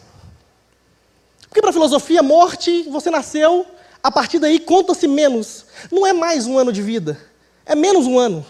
Porque 1.48 1.62
para 1.62 1.70
a 1.70 1.74
filosofia, 1.74 2.24
morte, 2.24 2.84
você 2.84 3.10
nasceu, 3.10 3.66
a 4.02 4.12
partir 4.12 4.40
daí 4.40 4.60
conta-se 4.60 5.08
menos. 5.08 5.66
Não 5.92 6.06
é 6.06 6.14
mais 6.14 6.46
um 6.46 6.58
ano 6.58 6.72
de 6.72 6.82
vida, 6.82 7.20
é 7.66 7.76
menos 7.76 8.06
um 8.06 8.18
ano. 8.18 8.46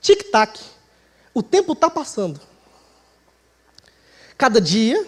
Tic-tac. 0.00 0.60
O 1.32 1.42
tempo 1.42 1.72
está 1.72 1.90
passando. 1.90 2.40
Cada 4.36 4.60
dia, 4.60 5.04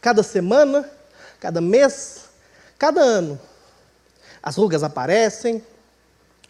cada 0.00 0.22
semana, 0.22 0.88
cada 1.38 1.60
mês, 1.60 2.24
cada 2.78 3.00
ano. 3.00 3.40
As 4.42 4.56
rugas 4.56 4.82
aparecem, 4.82 5.64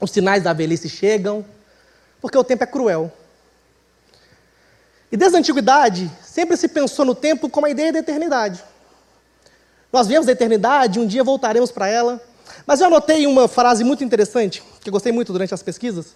os 0.01 0.11
sinais 0.11 0.43
da 0.43 0.53
velhice 0.53 0.89
chegam, 0.89 1.45
porque 2.21 2.39
o 2.39 2.45
tempo 2.45 2.65
é 2.65 2.67
cruel. 2.67 3.13
E 5.11 5.17
desde 5.17 5.37
a 5.37 5.41
antiguidade, 5.41 6.11
sempre 6.23 6.57
se 6.57 6.69
pensou 6.69 7.05
no 7.05 7.15
tempo 7.15 7.51
como 7.51 7.67
a 7.67 7.71
ideia 7.71 7.93
da 7.93 7.99
eternidade. 7.99 8.63
Nós 9.93 10.07
vemos 10.07 10.29
a 10.29 10.33
eternidade, 10.33 11.01
um 11.01 11.07
dia 11.07 11.25
voltaremos 11.25 11.73
para 11.73 11.89
ela. 11.89 12.23
Mas 12.67 12.81
eu 12.81 12.87
anotei 12.87 13.27
uma 13.27 13.49
frase 13.49 13.85
muito 13.85 14.05
interessante, 14.05 14.63
que 14.81 14.89
eu 14.89 14.93
gostei 14.93 15.13
muito 15.13 15.33
durante 15.33 15.55
as 15.55 15.63
pesquisas, 15.63 16.15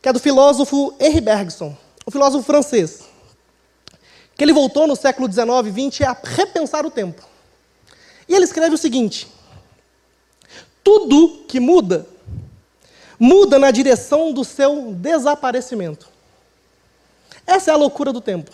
que 0.00 0.08
é 0.08 0.12
do 0.12 0.18
filósofo 0.18 0.94
Henri 0.98 1.20
Bergson, 1.20 1.76
um 2.06 2.10
filósofo 2.10 2.44
francês, 2.44 3.04
que 4.36 4.44
ele 4.44 4.52
voltou 4.52 4.86
no 4.86 4.96
século 4.96 5.30
XIX 5.30 5.46
e 5.66 5.90
XX 5.90 6.08
a 6.08 6.16
repensar 6.22 6.86
o 6.86 6.90
tempo. 6.90 7.22
E 8.28 8.34
ele 8.34 8.44
escreve 8.44 8.74
o 8.74 8.78
seguinte: 8.78 9.28
tudo 10.82 11.44
que 11.46 11.60
muda, 11.60 12.06
muda 13.18 13.58
na 13.58 13.70
direção 13.70 14.32
do 14.32 14.44
seu 14.44 14.92
desaparecimento. 14.92 16.08
Essa 17.46 17.70
é 17.70 17.74
a 17.74 17.76
loucura 17.76 18.12
do 18.12 18.20
tempo. 18.20 18.50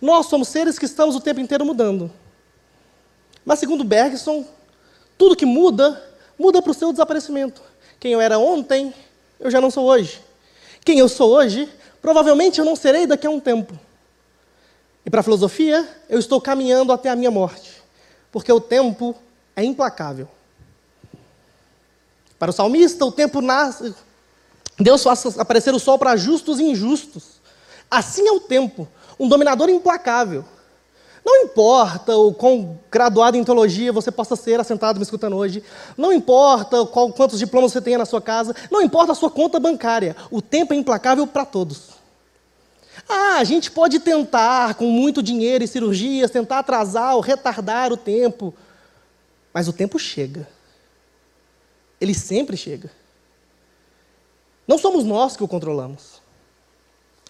Nós 0.00 0.26
somos 0.26 0.48
seres 0.48 0.78
que 0.78 0.84
estamos 0.84 1.16
o 1.16 1.20
tempo 1.20 1.40
inteiro 1.40 1.64
mudando. 1.64 2.12
Mas, 3.44 3.58
segundo 3.58 3.84
Bergson, 3.84 4.44
tudo 5.16 5.36
que 5.36 5.46
muda, 5.46 6.02
muda 6.38 6.60
para 6.62 6.70
o 6.70 6.74
seu 6.74 6.92
desaparecimento. 6.92 7.62
Quem 7.98 8.12
eu 8.12 8.20
era 8.20 8.38
ontem, 8.38 8.92
eu 9.40 9.50
já 9.50 9.60
não 9.60 9.70
sou 9.70 9.84
hoje. 9.86 10.20
Quem 10.84 10.98
eu 10.98 11.08
sou 11.08 11.32
hoje, 11.32 11.68
provavelmente 12.00 12.58
eu 12.58 12.64
não 12.64 12.76
serei 12.76 13.06
daqui 13.06 13.26
a 13.26 13.30
um 13.30 13.40
tempo. 13.40 13.78
E 15.04 15.10
para 15.10 15.20
a 15.20 15.22
filosofia, 15.22 15.88
eu 16.08 16.18
estou 16.18 16.40
caminhando 16.40 16.92
até 16.92 17.08
a 17.08 17.16
minha 17.16 17.30
morte, 17.30 17.82
porque 18.32 18.52
o 18.52 18.60
tempo 18.60 19.14
é 19.54 19.64
implacável. 19.64 20.28
Para 22.38 22.50
o 22.50 22.52
salmista, 22.52 23.04
o 23.04 23.12
tempo 23.12 23.40
nasce. 23.40 23.94
Deus 24.78 25.02
faz 25.02 25.38
aparecer 25.38 25.72
o 25.74 25.78
sol 25.78 25.98
para 25.98 26.16
justos 26.16 26.60
e 26.60 26.64
injustos. 26.64 27.40
Assim 27.90 28.26
é 28.28 28.32
o 28.32 28.40
tempo, 28.40 28.86
um 29.18 29.28
dominador 29.28 29.68
implacável. 29.70 30.44
Não 31.26 31.42
importa 31.42 32.16
o 32.16 32.32
quão 32.32 32.78
graduado 32.88 33.36
em 33.36 33.42
teologia 33.42 33.92
você 33.92 34.12
possa 34.12 34.36
ser 34.36 34.60
assentado 34.60 35.00
me 35.00 35.02
escutando 35.02 35.34
hoje, 35.34 35.60
não 35.96 36.12
importa 36.12 36.86
qual, 36.86 37.12
quantos 37.12 37.40
diplomas 37.40 37.72
você 37.72 37.80
tenha 37.80 37.98
na 37.98 38.04
sua 38.04 38.20
casa, 38.22 38.54
não 38.70 38.80
importa 38.80 39.10
a 39.10 39.14
sua 39.16 39.28
conta 39.28 39.58
bancária, 39.58 40.14
o 40.30 40.40
tempo 40.40 40.72
é 40.72 40.76
implacável 40.76 41.26
para 41.26 41.44
todos. 41.44 41.96
Ah, 43.08 43.38
a 43.38 43.44
gente 43.44 43.72
pode 43.72 43.98
tentar, 43.98 44.76
com 44.76 44.84
muito 44.84 45.20
dinheiro 45.20 45.64
e 45.64 45.66
cirurgias, 45.66 46.30
tentar 46.30 46.60
atrasar 46.60 47.16
ou 47.16 47.20
retardar 47.20 47.92
o 47.92 47.96
tempo, 47.96 48.54
mas 49.52 49.66
o 49.66 49.72
tempo 49.72 49.98
chega. 49.98 50.48
Ele 52.00 52.14
sempre 52.14 52.56
chega. 52.56 52.88
Não 54.66 54.78
somos 54.78 55.02
nós 55.02 55.36
que 55.36 55.42
o 55.42 55.48
controlamos. 55.48 56.22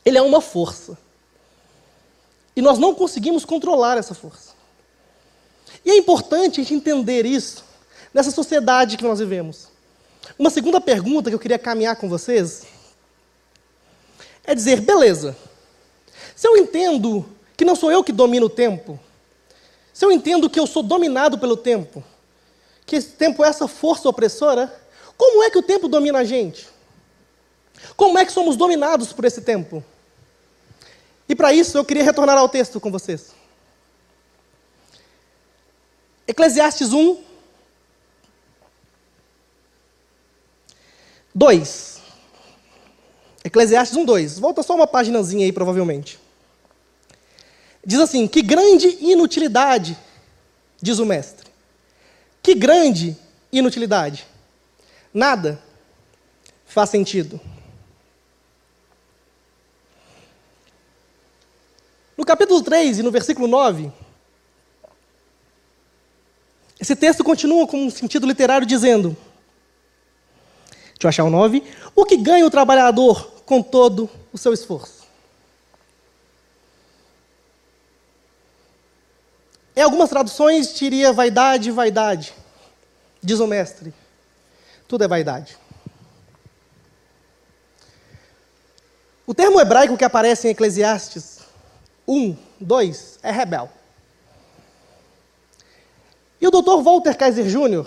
Ele 0.04 0.18
é 0.18 0.22
uma 0.22 0.42
força. 0.42 0.98
E 2.56 2.62
nós 2.62 2.78
não 2.78 2.94
conseguimos 2.94 3.44
controlar 3.44 3.98
essa 3.98 4.14
força. 4.14 4.56
E 5.84 5.90
é 5.90 5.96
importante 5.96 6.60
a 6.60 6.64
gente 6.64 6.74
entender 6.74 7.26
isso 7.26 7.64
nessa 8.12 8.30
sociedade 8.30 8.96
que 8.96 9.04
nós 9.04 9.18
vivemos. 9.18 9.68
Uma 10.38 10.50
segunda 10.50 10.80
pergunta 10.80 11.30
que 11.30 11.34
eu 11.34 11.38
queria 11.38 11.58
caminhar 11.58 11.96
com 11.96 12.08
vocês 12.08 12.64
é 14.42 14.54
dizer: 14.54 14.80
beleza, 14.80 15.36
se 16.34 16.48
eu 16.48 16.56
entendo 16.56 17.24
que 17.56 17.64
não 17.64 17.76
sou 17.76 17.92
eu 17.92 18.02
que 18.02 18.12
domino 18.12 18.46
o 18.46 18.50
tempo, 18.50 18.98
se 19.92 20.04
eu 20.04 20.10
entendo 20.10 20.48
que 20.50 20.58
eu 20.58 20.66
sou 20.66 20.82
dominado 20.82 21.38
pelo 21.38 21.56
tempo, 21.56 22.02
que 22.84 22.96
esse 22.96 23.10
tempo 23.10 23.44
é 23.44 23.48
essa 23.48 23.68
força 23.68 24.08
opressora, 24.08 24.74
como 25.16 25.42
é 25.42 25.50
que 25.50 25.58
o 25.58 25.62
tempo 25.62 25.88
domina 25.88 26.20
a 26.20 26.24
gente? 26.24 26.68
Como 27.96 28.18
é 28.18 28.24
que 28.24 28.32
somos 28.32 28.56
dominados 28.56 29.12
por 29.12 29.24
esse 29.24 29.40
tempo? 29.40 29.84
E 31.28 31.34
para 31.34 31.52
isso 31.52 31.76
eu 31.76 31.84
queria 31.84 32.04
retornar 32.04 32.36
ao 32.36 32.48
texto 32.48 32.80
com 32.80 32.90
vocês. 32.90 33.32
Eclesiastes 36.26 36.92
1, 36.92 37.22
2. 41.34 42.00
Eclesiastes 43.44 43.96
1, 43.96 44.04
2. 44.04 44.38
Volta 44.38 44.62
só 44.62 44.74
uma 44.74 44.86
paginazinha 44.86 45.44
aí, 45.44 45.52
provavelmente. 45.52 46.18
Diz 47.84 48.00
assim: 48.00 48.26
Que 48.26 48.42
grande 48.42 48.88
inutilidade, 49.00 49.96
diz 50.80 50.98
o 50.98 51.06
mestre. 51.06 51.48
Que 52.42 52.54
grande 52.54 53.16
inutilidade. 53.52 54.26
Nada 55.14 55.62
faz 56.66 56.90
sentido. 56.90 57.40
Capítulo 62.26 62.62
3 62.62 62.98
e 62.98 63.02
no 63.02 63.10
versículo 63.10 63.46
9, 63.46 63.90
esse 66.78 66.94
texto 66.94 67.24
continua 67.24 67.66
com 67.66 67.86
um 67.86 67.90
sentido 67.90 68.26
literário 68.26 68.66
dizendo: 68.66 69.16
Deixa 70.88 71.04
eu 71.04 71.08
achar 71.08 71.24
o 71.24 71.30
9. 71.30 71.62
O 71.94 72.04
que 72.04 72.16
ganha 72.16 72.44
o 72.44 72.50
trabalhador 72.50 73.42
com 73.46 73.62
todo 73.62 74.10
o 74.32 74.36
seu 74.36 74.52
esforço? 74.52 75.06
Em 79.74 79.82
algumas 79.82 80.08
traduções, 80.08 80.74
diria 80.74 81.12
vaidade, 81.12 81.70
vaidade. 81.70 82.34
Diz 83.22 83.40
o 83.40 83.46
mestre. 83.46 83.92
Tudo 84.88 85.04
é 85.04 85.08
vaidade. 85.08 85.56
O 89.26 89.34
termo 89.34 89.60
hebraico 89.60 89.96
que 89.96 90.04
aparece 90.04 90.48
em 90.48 90.52
Eclesiastes 90.52 91.35
1, 92.06 92.36
2 92.60 93.18
é 93.22 93.30
rebel. 93.30 93.70
E 96.40 96.46
o 96.46 96.50
Dr. 96.50 96.82
Walter 96.82 97.16
Kaiser 97.16 97.46
Jr. 97.46 97.86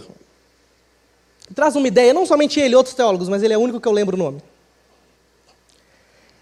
traz 1.53 1.75
uma 1.75 1.87
ideia, 1.87 2.13
não 2.13 2.25
somente 2.25 2.59
ele, 2.59 2.75
outros 2.75 2.95
teólogos, 2.95 3.29
mas 3.29 3.43
ele 3.43 3.53
é 3.53 3.57
o 3.57 3.61
único 3.61 3.79
que 3.79 3.87
eu 3.87 3.91
lembro 3.91 4.15
o 4.15 4.19
nome. 4.19 4.43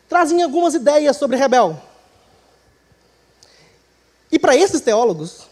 Trazem 0.07 0.41
algumas 0.41 0.73
ideias 0.73 1.17
sobre 1.17 1.37
rebel. 1.37 1.79
E 4.31 4.39
para 4.39 4.55
esses 4.55 4.81
teólogos, 4.81 5.47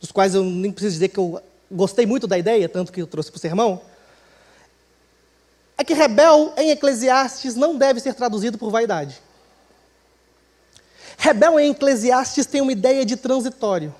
dos 0.00 0.10
quais 0.10 0.34
eu 0.34 0.44
nem 0.44 0.72
preciso 0.72 0.94
dizer 0.94 1.08
que 1.08 1.18
eu 1.18 1.40
gostei 1.70 2.04
muito 2.04 2.26
da 2.26 2.36
ideia, 2.36 2.68
tanto 2.68 2.92
que 2.92 3.00
eu 3.00 3.06
trouxe 3.06 3.30
para 3.30 3.38
o 3.38 3.40
sermão, 3.40 3.80
é 5.78 5.84
que 5.84 5.94
rebel 5.94 6.52
em 6.56 6.70
Eclesiastes 6.70 7.54
não 7.54 7.76
deve 7.76 8.00
ser 8.00 8.14
traduzido 8.14 8.58
por 8.58 8.70
vaidade. 8.70 9.20
Rebel 11.22 11.60
em 11.60 11.70
Eclesiastes 11.70 12.46
tem 12.46 12.60
uma 12.60 12.72
ideia 12.72 13.06
de 13.06 13.16
transitório. 13.16 13.94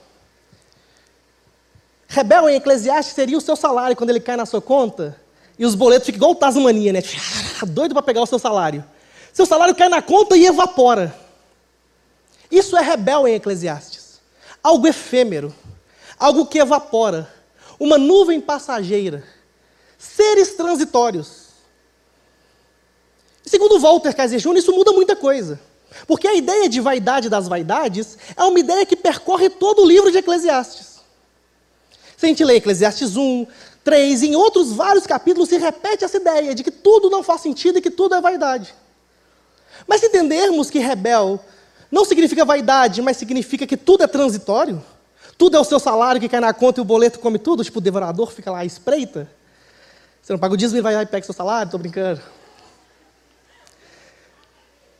Rebel 2.08 2.48
em 2.48 2.56
Eclesiastes 2.56 3.14
seria 3.14 3.38
o 3.38 3.40
seu 3.40 3.54
salário 3.54 3.96
quando 3.96 4.10
ele 4.10 4.18
cai 4.18 4.36
na 4.36 4.44
sua 4.44 4.60
conta 4.60 5.16
e 5.56 5.64
os 5.64 5.76
boletos 5.76 6.06
ficam 6.06 6.16
igual 6.16 6.32
o 6.32 6.34
Tasmania, 6.34 6.92
né? 6.92 7.00
Doido 7.64 7.94
para 7.94 8.02
pegar 8.02 8.22
o 8.22 8.26
seu 8.26 8.40
salário. 8.40 8.84
Seu 9.32 9.46
salário 9.46 9.72
cai 9.72 9.88
na 9.88 10.02
conta 10.02 10.36
e 10.36 10.46
evapora. 10.46 11.16
Isso 12.50 12.76
é 12.76 12.82
rebel 12.82 13.28
em 13.28 13.34
Eclesiastes. 13.36 14.20
Algo 14.60 14.88
efêmero, 14.88 15.54
algo 16.18 16.44
que 16.44 16.58
evapora, 16.58 17.32
uma 17.78 17.98
nuvem 17.98 18.40
passageira, 18.40 19.22
seres 19.96 20.56
transitórios. 20.56 21.50
Segundo 23.46 23.78
Walter 23.78 24.12
Kaiser 24.12 24.40
Jr., 24.40 24.56
isso 24.56 24.72
muda 24.72 24.90
muita 24.90 25.14
coisa. 25.14 25.60
Porque 26.06 26.26
a 26.26 26.34
ideia 26.34 26.68
de 26.68 26.80
vaidade 26.80 27.28
das 27.28 27.48
vaidades 27.48 28.18
é 28.36 28.42
uma 28.42 28.58
ideia 28.58 28.86
que 28.86 28.96
percorre 28.96 29.50
todo 29.50 29.82
o 29.82 29.86
livro 29.86 30.10
de 30.10 30.18
Eclesiastes. 30.18 31.00
Se 32.16 32.26
a 32.26 32.28
gente 32.28 32.44
lê 32.44 32.56
Eclesiastes 32.56 33.16
1, 33.16 33.46
3, 33.84 34.22
em 34.22 34.36
outros 34.36 34.72
vários 34.72 35.06
capítulos 35.06 35.48
se 35.48 35.58
repete 35.58 36.04
essa 36.04 36.16
ideia 36.16 36.54
de 36.54 36.62
que 36.62 36.70
tudo 36.70 37.10
não 37.10 37.22
faz 37.22 37.40
sentido 37.40 37.78
e 37.78 37.82
que 37.82 37.90
tudo 37.90 38.14
é 38.14 38.20
vaidade. 38.20 38.74
Mas 39.86 40.00
se 40.00 40.06
entendermos 40.06 40.70
que 40.70 40.78
rebel 40.78 41.40
não 41.90 42.04
significa 42.04 42.44
vaidade, 42.44 43.02
mas 43.02 43.16
significa 43.16 43.66
que 43.66 43.76
tudo 43.76 44.04
é 44.04 44.06
transitório, 44.06 44.82
tudo 45.36 45.56
é 45.56 45.60
o 45.60 45.64
seu 45.64 45.80
salário 45.80 46.20
que 46.20 46.28
cai 46.28 46.40
na 46.40 46.54
conta 46.54 46.80
e 46.80 46.82
o 46.82 46.84
boleto 46.84 47.18
come 47.18 47.38
tudo, 47.38 47.64
tipo 47.64 47.78
o 47.78 47.82
devorador 47.82 48.30
fica 48.30 48.50
lá 48.50 48.60
à 48.60 48.64
espreita. 48.64 49.28
Você 50.22 50.32
não 50.32 50.38
paga 50.38 50.54
o 50.54 50.56
dízimo 50.56 50.78
e 50.78 50.82
vai 50.82 50.94
lá 50.94 51.02
e 51.02 51.06
pega 51.06 51.24
seu 51.24 51.34
salário, 51.34 51.66
estou 51.66 51.80
brincando. 51.80 52.22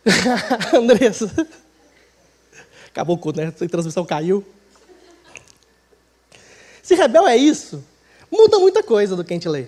Andressa. 0.75 1.31
Acabou 2.89 3.17
o 3.17 3.19
culto, 3.19 3.41
né? 3.41 3.47
A 3.49 3.69
transmissão 3.69 4.05
caiu. 4.05 4.45
Se 6.83 6.95
rebel 6.95 7.27
é 7.27 7.37
isso, 7.37 7.83
muda 8.31 8.59
muita 8.59 8.83
coisa 8.83 9.15
do 9.15 9.25
que 9.25 9.33
a 9.33 9.37
gente 9.37 9.49
lê. 9.49 9.67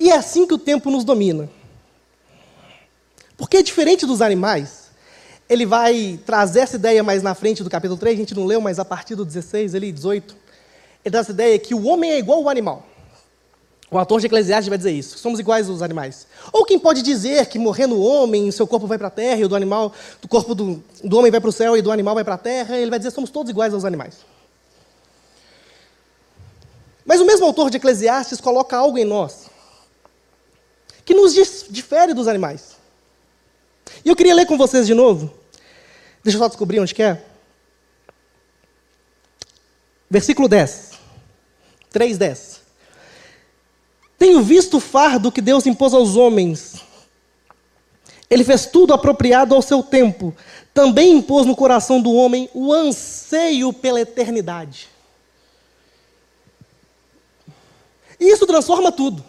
E 0.00 0.10
é 0.10 0.16
assim 0.16 0.46
que 0.46 0.54
o 0.54 0.58
tempo 0.58 0.90
nos 0.90 1.04
domina. 1.04 1.48
Porque 3.36 3.62
diferente 3.62 4.06
dos 4.06 4.22
animais, 4.22 4.90
ele 5.48 5.66
vai 5.66 6.18
trazer 6.24 6.60
essa 6.60 6.76
ideia 6.76 7.02
mais 7.02 7.22
na 7.22 7.34
frente 7.34 7.62
do 7.62 7.70
capítulo 7.70 7.98
3, 7.98 8.14
a 8.14 8.18
gente 8.18 8.34
não 8.34 8.44
leu, 8.44 8.60
mas 8.60 8.78
a 8.78 8.84
partir 8.84 9.14
do 9.14 9.24
16, 9.24 9.74
ali, 9.74 9.92
18, 9.92 10.36
ele 11.04 11.12
traz 11.12 11.26
essa 11.26 11.32
ideia 11.32 11.58
que 11.58 11.74
o 11.74 11.84
homem 11.84 12.12
é 12.12 12.18
igual 12.18 12.40
ao 12.40 12.48
animal. 12.48 12.86
O 13.90 13.98
autor 13.98 14.20
de 14.20 14.26
Eclesiastes 14.26 14.68
vai 14.68 14.78
dizer 14.78 14.92
isso. 14.92 15.18
Somos 15.18 15.38
iguais 15.38 15.68
aos 15.68 15.82
animais. 15.82 16.26
Ou 16.52 16.64
quem 16.64 16.78
pode 16.78 17.02
dizer 17.02 17.46
que 17.46 17.58
morrendo 17.58 17.94
o 17.94 18.02
homem, 18.02 18.50
seu 18.50 18.66
corpo 18.66 18.86
vai 18.86 18.98
para 18.98 19.08
a 19.08 19.10
terra, 19.10 19.40
e 19.40 19.44
o 19.44 19.48
do 19.48 19.54
animal, 19.54 19.92
do 20.20 20.28
corpo 20.28 20.54
do, 20.54 20.82
do 21.02 21.18
homem 21.18 21.30
vai 21.30 21.40
para 21.40 21.50
o 21.50 21.52
céu 21.52 21.76
e 21.76 21.82
do 21.82 21.92
animal 21.92 22.14
vai 22.14 22.24
para 22.24 22.34
a 22.34 22.38
terra, 22.38 22.76
ele 22.76 22.90
vai 22.90 22.98
dizer 22.98 23.10
somos 23.10 23.30
todos 23.30 23.50
iguais 23.50 23.72
aos 23.72 23.84
animais. 23.84 24.14
Mas 27.04 27.20
o 27.20 27.26
mesmo 27.26 27.46
autor 27.46 27.70
de 27.70 27.76
Eclesiastes 27.76 28.40
coloca 28.40 28.76
algo 28.76 28.96
em 28.98 29.04
nós 29.04 29.50
que 31.04 31.14
nos 31.14 31.34
difere 31.68 32.14
dos 32.14 32.26
animais. 32.26 32.76
E 34.04 34.08
eu 34.08 34.16
queria 34.16 34.34
ler 34.34 34.46
com 34.46 34.56
vocês 34.56 34.86
de 34.86 34.94
novo. 34.94 35.32
Deixa 36.22 36.38
eu 36.38 36.42
só 36.42 36.48
descobrir 36.48 36.80
onde 36.80 36.94
que 36.94 37.02
é. 37.02 37.22
Versículo 40.08 40.48
10. 40.48 40.92
3, 41.90 42.16
10. 42.16 42.63
Tenho 44.24 44.40
visto 44.40 44.78
o 44.78 44.80
fardo 44.80 45.30
que 45.30 45.42
Deus 45.42 45.66
impôs 45.66 45.92
aos 45.92 46.16
homens. 46.16 46.76
Ele 48.30 48.42
fez 48.42 48.64
tudo 48.64 48.94
apropriado 48.94 49.54
ao 49.54 49.60
seu 49.60 49.82
tempo. 49.82 50.34
Também 50.72 51.12
impôs 51.12 51.44
no 51.44 51.54
coração 51.54 52.00
do 52.00 52.10
homem 52.10 52.48
o 52.54 52.72
anseio 52.72 53.70
pela 53.70 54.00
eternidade. 54.00 54.88
E 58.18 58.32
isso 58.32 58.46
transforma 58.46 58.90
tudo. 58.90 59.22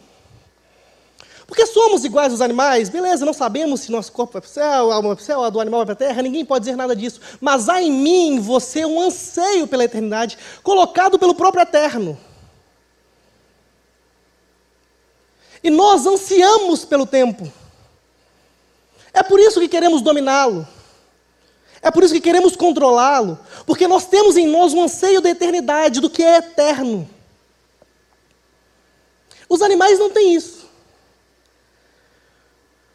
Porque 1.45 1.65
somos 1.65 2.05
iguais 2.05 2.31
aos 2.31 2.39
animais, 2.39 2.87
beleza, 2.87 3.25
não 3.25 3.33
sabemos 3.33 3.81
se 3.81 3.91
nosso 3.91 4.13
corpo 4.13 4.31
vai 4.31 4.41
para 4.41 4.49
o 4.49 4.53
céu, 4.53 4.91
a 4.91 4.95
alma 4.95 5.09
vai 5.09 5.17
para 5.17 5.23
o 5.23 5.25
céu, 5.25 5.43
a 5.43 5.49
do 5.49 5.59
animal 5.59 5.79
vai 5.79 5.93
para 5.93 6.05
a 6.05 6.07
terra, 6.07 6.21
ninguém 6.21 6.45
pode 6.45 6.63
dizer 6.63 6.77
nada 6.77 6.95
disso. 6.95 7.19
Mas 7.41 7.67
há 7.67 7.81
em 7.81 7.91
mim, 7.91 8.39
você, 8.39 8.85
um 8.85 9.01
anseio 9.01 9.67
pela 9.67 9.83
eternidade, 9.83 10.37
colocado 10.63 11.19
pelo 11.19 11.35
próprio 11.35 11.63
Eterno. 11.63 12.17
E 15.65 15.71
nós 15.71 16.05
ansiamos 16.05 16.85
pelo 16.85 17.07
tempo. 17.07 17.51
É 19.11 19.23
por 19.23 19.39
isso 19.39 19.59
que 19.59 19.67
queremos 19.67 19.99
dominá-lo. 19.99 20.67
É 21.81 21.89
por 21.89 22.03
isso 22.03 22.13
que 22.13 22.21
queremos 22.21 22.55
controlá-lo. 22.55 23.39
Porque 23.65 23.87
nós 23.87 24.05
temos 24.05 24.37
em 24.37 24.45
nós 24.45 24.75
um 24.75 24.83
anseio 24.83 25.21
da 25.21 25.29
eternidade, 25.31 25.99
do 25.99 26.07
que 26.07 26.21
é 26.21 26.37
eterno. 26.37 27.09
Os 29.49 29.63
animais 29.63 29.97
não 29.97 30.11
têm 30.11 30.35
isso. 30.35 30.69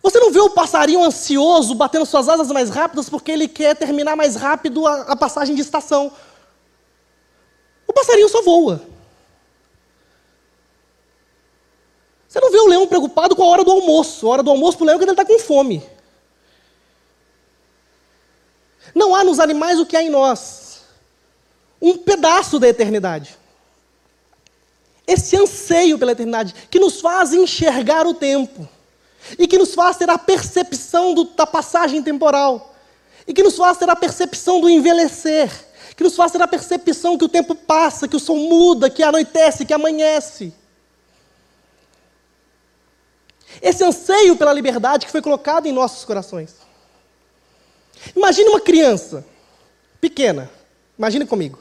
Você 0.01 0.21
não 0.21 0.31
vê 0.31 0.39
o 0.39 0.51
passarinho 0.51 1.03
ansioso 1.03 1.75
batendo 1.75 2.07
suas 2.07 2.29
asas 2.29 2.53
mais 2.53 2.71
rápidas 2.71 3.11
porque 3.11 3.33
ele 3.33 3.49
quer 3.49 3.75
terminar 3.75 4.15
mais 4.15 4.37
rápido 4.37 4.87
a, 4.87 5.01
a 5.01 5.17
passagem 5.17 5.57
de 5.57 5.63
estação. 5.63 6.13
O 7.85 7.93
passarinho 7.93 8.29
só 8.29 8.43
voa. 8.43 8.81
Você 12.31 12.39
não 12.39 12.53
vê 12.53 12.59
o 12.59 12.69
leão 12.69 12.87
preocupado 12.87 13.35
com 13.35 13.43
a 13.43 13.47
hora 13.47 13.65
do 13.65 13.73
almoço. 13.73 14.25
A 14.29 14.31
hora 14.31 14.43
do 14.45 14.51
almoço 14.51 14.79
para 14.79 14.85
o 14.85 14.87
leão 14.87 14.95
é 14.95 14.99
quando 15.01 15.09
ele 15.09 15.21
está 15.21 15.25
com 15.25 15.41
fome. 15.41 15.83
Não 18.95 19.17
há 19.17 19.25
nos 19.25 19.41
animais 19.41 19.81
o 19.81 19.85
que 19.85 19.97
há 19.97 20.03
em 20.03 20.11
nós. 20.11 20.83
Um 21.83 21.99
pedaço 21.99 22.61
da 22.61 22.69
eternidade. 22.69 23.37
Esse 25.05 25.37
anseio 25.37 25.99
pela 25.99 26.13
eternidade 26.13 26.55
que 26.71 26.79
nos 26.79 27.01
faz 27.01 27.33
enxergar 27.33 28.07
o 28.07 28.15
tempo. 28.15 28.69
E 29.37 29.49
que 29.49 29.59
nos 29.59 29.75
faz 29.75 29.97
ter 29.97 30.09
a 30.09 30.17
percepção 30.17 31.13
do, 31.13 31.25
da 31.25 31.49
passagem 31.49 32.01
temporal. 32.01 32.77
E 33.27 33.35
que 33.35 33.43
nos 33.43 33.57
faz 33.57 33.77
ter 33.77 33.91
a 33.91 33.97
percepção 33.97 34.61
do 34.61 34.71
envelhecer. 34.71 35.51
Que 35.97 36.05
nos 36.05 36.15
faz 36.15 36.31
ter 36.31 36.41
a 36.41 36.47
percepção 36.47 37.19
que 37.19 37.25
o 37.25 37.29
tempo 37.29 37.57
passa, 37.57 38.07
que 38.07 38.15
o 38.15 38.21
sol 38.21 38.37
muda, 38.37 38.89
que 38.89 39.03
anoitece, 39.03 39.67
que 39.67 39.75
amanhece. 39.75 40.60
Esse 43.63 43.85
anseio 43.85 44.37
pela 44.37 44.53
liberdade 44.53 45.07
que 45.07 45.13
foi 45.13 45.21
colocado 45.21 45.67
em 45.67 45.73
nossos 45.73 46.05
corações. 46.05 46.55
Imagine 48.17 48.49
uma 48.49 48.61
criança 48.61 49.25
pequena, 50.01 50.51
imagine 50.99 51.27
comigo. 51.27 51.59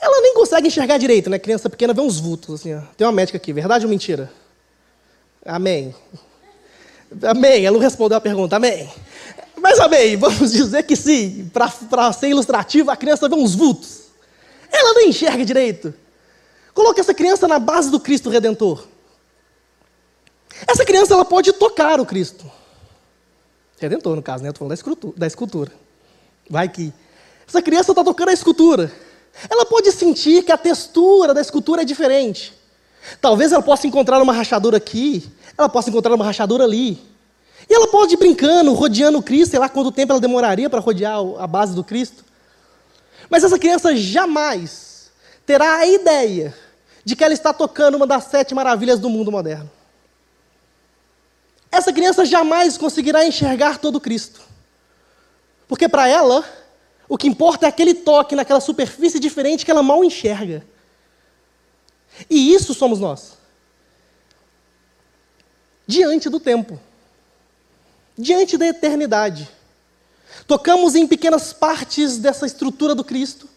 Ela 0.00 0.20
nem 0.20 0.34
consegue 0.34 0.68
enxergar 0.68 0.98
direito, 0.98 1.30
né? 1.30 1.38
Criança 1.38 1.70
pequena 1.70 1.94
vê 1.94 2.00
uns 2.00 2.18
vultos, 2.18 2.60
assim. 2.60 2.74
Ó. 2.74 2.80
Tem 2.96 3.06
uma 3.06 3.12
médica 3.12 3.36
aqui, 3.36 3.52
verdade 3.52 3.84
ou 3.84 3.90
mentira? 3.90 4.30
Amém. 5.44 5.94
Amém. 7.22 7.64
Ela 7.64 7.74
não 7.74 7.82
respondeu 7.82 8.18
a 8.18 8.20
pergunta, 8.20 8.56
amém. 8.56 8.90
Mas 9.56 9.80
amém, 9.80 10.16
vamos 10.18 10.52
dizer 10.52 10.82
que 10.82 10.96
sim, 10.96 11.50
para 11.88 12.12
ser 12.12 12.28
ilustrativo, 12.28 12.90
a 12.90 12.96
criança 12.96 13.28
vê 13.28 13.34
uns 13.34 13.54
vultos. 13.54 14.04
Ela 14.70 14.94
não 14.94 15.02
enxerga 15.02 15.44
direito. 15.44 15.94
Coloque 16.74 17.00
essa 17.00 17.14
criança 17.14 17.46
na 17.46 17.58
base 17.58 17.90
do 17.90 18.00
Cristo 18.00 18.28
Redentor. 18.28 18.84
Criança 20.94 21.14
ela 21.14 21.24
pode 21.24 21.52
tocar 21.54 22.00
o 22.00 22.06
Cristo. 22.06 22.48
Redentor, 23.80 24.14
no 24.14 24.22
caso, 24.22 24.44
né? 24.44 24.50
Estou 24.50 24.68
falando 24.68 25.12
da 25.16 25.26
escultura. 25.26 25.72
Vai 26.48 26.68
que. 26.68 26.92
Essa 27.48 27.60
criança 27.60 27.90
está 27.90 28.04
tocando 28.04 28.28
a 28.28 28.32
escultura. 28.32 28.92
Ela 29.50 29.66
pode 29.66 29.90
sentir 29.90 30.44
que 30.44 30.52
a 30.52 30.56
textura 30.56 31.34
da 31.34 31.40
escultura 31.40 31.82
é 31.82 31.84
diferente. 31.84 32.54
Talvez 33.20 33.50
ela 33.50 33.60
possa 33.60 33.88
encontrar 33.88 34.22
uma 34.22 34.32
rachadura 34.32 34.76
aqui, 34.76 35.28
ela 35.58 35.68
possa 35.68 35.90
encontrar 35.90 36.14
uma 36.14 36.24
rachadura 36.24 36.62
ali. 36.62 36.92
E 37.68 37.74
ela 37.74 37.88
pode 37.88 38.14
ir 38.14 38.16
brincando, 38.16 38.72
rodeando 38.72 39.18
o 39.18 39.22
Cristo, 39.22 39.50
sei 39.50 39.58
lá 39.58 39.68
quanto 39.68 39.90
tempo 39.90 40.12
ela 40.12 40.20
demoraria 40.20 40.70
para 40.70 40.78
rodear 40.78 41.18
a 41.40 41.46
base 41.48 41.74
do 41.74 41.82
Cristo. 41.82 42.24
Mas 43.28 43.42
essa 43.42 43.58
criança 43.58 43.96
jamais 43.96 45.10
terá 45.44 45.74
a 45.78 45.86
ideia 45.88 46.54
de 47.04 47.16
que 47.16 47.24
ela 47.24 47.34
está 47.34 47.52
tocando 47.52 47.96
uma 47.96 48.06
das 48.06 48.26
sete 48.26 48.54
maravilhas 48.54 49.00
do 49.00 49.10
mundo 49.10 49.32
moderno 49.32 49.68
essa 51.76 51.92
criança 51.92 52.24
jamais 52.24 52.76
conseguirá 52.76 53.24
enxergar 53.26 53.78
todo 53.78 54.00
Cristo. 54.00 54.40
Porque 55.66 55.88
para 55.88 56.08
ela, 56.08 56.44
o 57.08 57.16
que 57.16 57.26
importa 57.26 57.66
é 57.66 57.68
aquele 57.68 57.94
toque 57.94 58.34
naquela 58.34 58.60
superfície 58.60 59.18
diferente 59.18 59.64
que 59.64 59.70
ela 59.70 59.82
mal 59.82 60.04
enxerga. 60.04 60.64
E 62.28 62.54
isso 62.54 62.74
somos 62.74 63.00
nós. 63.00 63.36
Diante 65.86 66.28
do 66.28 66.40
tempo. 66.40 66.78
Diante 68.16 68.56
da 68.56 68.66
eternidade. 68.66 69.48
Tocamos 70.46 70.94
em 70.94 71.06
pequenas 71.06 71.52
partes 71.52 72.18
dessa 72.18 72.46
estrutura 72.46 72.94
do 72.94 73.04
Cristo, 73.04 73.48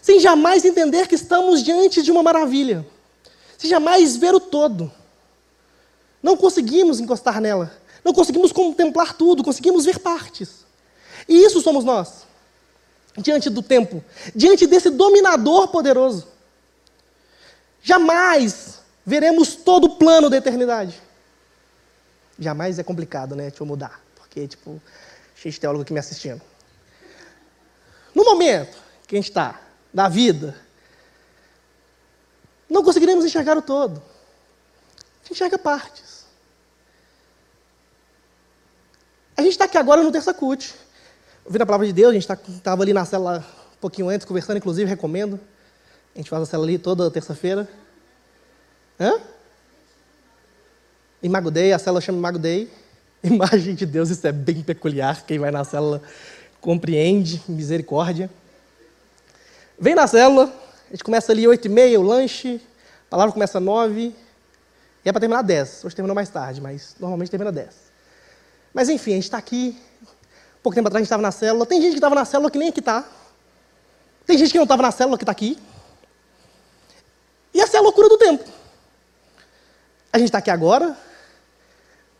sem 0.00 0.20
jamais 0.20 0.64
entender 0.64 1.06
que 1.06 1.14
estamos 1.14 1.62
diante 1.62 2.02
de 2.02 2.10
uma 2.10 2.22
maravilha, 2.22 2.86
sem 3.58 3.68
jamais 3.68 4.16
ver 4.16 4.34
o 4.34 4.40
todo. 4.40 4.90
Não 6.22 6.36
conseguimos 6.36 7.00
encostar 7.00 7.40
nela. 7.40 7.72
Não 8.04 8.12
conseguimos 8.12 8.52
contemplar 8.52 9.14
tudo, 9.14 9.44
conseguimos 9.44 9.84
ver 9.84 9.98
partes. 9.98 10.64
E 11.28 11.44
isso 11.44 11.60
somos 11.60 11.84
nós. 11.84 12.26
Diante 13.16 13.50
do 13.50 13.62
tempo, 13.62 14.02
diante 14.34 14.66
desse 14.66 14.90
dominador 14.90 15.68
poderoso. 15.68 16.26
Jamais 17.82 18.80
veremos 19.04 19.54
todo 19.54 19.84
o 19.84 19.96
plano 19.96 20.30
da 20.30 20.36
eternidade. 20.36 21.00
Jamais 22.38 22.78
é 22.78 22.82
complicado, 22.82 23.34
né? 23.34 23.48
Deixa 23.48 23.62
eu 23.62 23.66
mudar. 23.66 24.00
Porque, 24.16 24.46
tipo, 24.46 24.80
cheio 25.34 25.52
de 25.52 25.60
teólogo 25.60 25.82
aqui 25.82 25.92
me 25.92 25.98
assistindo. 25.98 26.40
No 28.14 28.24
momento 28.24 28.78
que 29.06 29.16
a 29.16 29.18
gente 29.18 29.28
está, 29.28 29.60
da 29.92 30.08
vida, 30.08 30.56
não 32.68 32.84
conseguiremos 32.84 33.24
enxergar 33.24 33.58
o 33.58 33.62
todo. 33.62 34.00
Enxerga 35.30 35.58
partes. 35.58 36.24
A 39.36 39.42
gente 39.42 39.52
está 39.52 39.64
aqui 39.64 39.78
agora 39.78 40.02
no 40.02 40.10
Terça 40.10 40.34
Cut. 40.34 40.74
Ouvindo 41.44 41.62
a 41.62 41.66
palavra 41.66 41.86
de 41.86 41.92
Deus, 41.92 42.10
a 42.10 42.12
gente 42.12 42.22
estava 42.22 42.60
tá, 42.62 42.72
ali 42.72 42.92
na 42.92 43.04
cela 43.04 43.38
um 43.72 43.80
pouquinho 43.80 44.08
antes, 44.08 44.26
conversando, 44.26 44.58
inclusive, 44.58 44.88
recomendo. 44.88 45.40
A 46.14 46.18
gente 46.18 46.28
faz 46.28 46.42
a 46.42 46.46
cela 46.46 46.64
ali 46.64 46.78
toda 46.78 47.10
terça-feira. 47.10 47.68
Hã? 48.98 49.18
Imago 51.22 51.50
Day, 51.50 51.72
a 51.72 51.78
célula 51.78 52.00
chama 52.00 52.18
Imago 52.18 52.38
Day. 52.38 52.70
Imagem 53.22 53.74
de 53.74 53.86
Deus, 53.86 54.10
isso 54.10 54.26
é 54.26 54.32
bem 54.32 54.62
peculiar. 54.62 55.24
Quem 55.24 55.38
vai 55.38 55.50
na 55.50 55.64
célula 55.64 56.02
compreende, 56.60 57.42
misericórdia. 57.48 58.30
Vem 59.78 59.94
na 59.94 60.06
célula, 60.06 60.52
a 60.88 60.90
gente 60.90 61.04
começa 61.04 61.32
ali 61.32 61.48
oito 61.48 61.64
e 61.64 61.68
meia, 61.70 61.98
o 61.98 62.02
lanche, 62.02 62.60
a 63.06 63.10
palavra 63.10 63.32
começa 63.32 63.56
às 63.56 63.64
nove, 63.64 64.14
e 65.04 65.08
é 65.08 65.12
para 65.12 65.20
terminar 65.20 65.42
dez. 65.42 65.84
Hoje 65.84 65.94
terminou 65.94 66.14
mais 66.14 66.28
tarde, 66.28 66.60
mas 66.60 66.94
normalmente 66.98 67.30
termina 67.30 67.50
dez. 67.50 67.90
Mas 68.72 68.88
enfim, 68.88 69.12
a 69.12 69.14
gente 69.14 69.24
está 69.24 69.38
aqui, 69.38 69.80
pouco 70.62 70.74
tempo 70.74 70.88
atrás 70.88 71.00
a 71.00 71.02
gente 71.02 71.06
estava 71.06 71.22
na 71.22 71.32
célula, 71.32 71.66
tem 71.66 71.80
gente 71.80 71.92
que 71.92 71.98
estava 71.98 72.14
na 72.14 72.24
célula 72.24 72.50
que 72.50 72.58
nem 72.58 72.68
aqui 72.68 72.80
está. 72.80 73.04
Tem 74.26 74.38
gente 74.38 74.52
que 74.52 74.58
não 74.58 74.64
estava 74.64 74.82
na 74.82 74.90
célula 74.90 75.16
que 75.16 75.24
está 75.24 75.32
aqui. 75.32 75.58
E 77.52 77.60
essa 77.60 77.76
é 77.76 77.80
a 77.80 77.82
loucura 77.82 78.08
do 78.08 78.18
tempo. 78.18 78.44
A 80.12 80.18
gente 80.18 80.28
está 80.28 80.38
aqui 80.38 80.50
agora, 80.50 80.96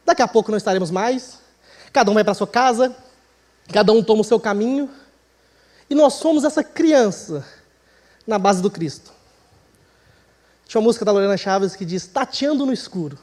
daqui 0.05 0.23
a 0.23 0.29
pouco 0.29 0.51
não 0.51 0.59
estaremos 0.59 0.91
mais, 0.91 1.39
cada 1.93 2.11
um 2.11 2.15
vai 2.15 2.25
para 2.25 2.35
sua 2.35 2.47
casa, 2.47 2.95
cada 3.73 3.93
um 3.93 4.03
toma 4.03 4.23
o 4.23 4.25
seu 4.25 4.41
caminho, 4.41 4.91
e 5.89 5.95
nós 5.95 6.15
somos 6.15 6.45
essa 6.45 6.63
criança 6.63 7.45
na 8.27 8.39
base 8.39 8.63
do 8.63 8.71
Cristo. 8.71 9.13
Tinha 10.71 10.79
uma 10.81 10.85
música 10.85 11.05
da 11.05 11.11
Lorena 11.11 11.37
Chaves 11.37 11.75
que 11.75 11.85
diz: 11.85 12.07
Tateando 12.07 12.65
no 12.65 12.73
escuro. 12.73 13.19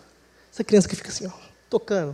Essa 0.51 0.65
criança 0.65 0.85
que 0.85 0.97
fica 0.97 1.07
assim, 1.07 1.27
ó, 1.27 1.31
tocando. 1.69 2.13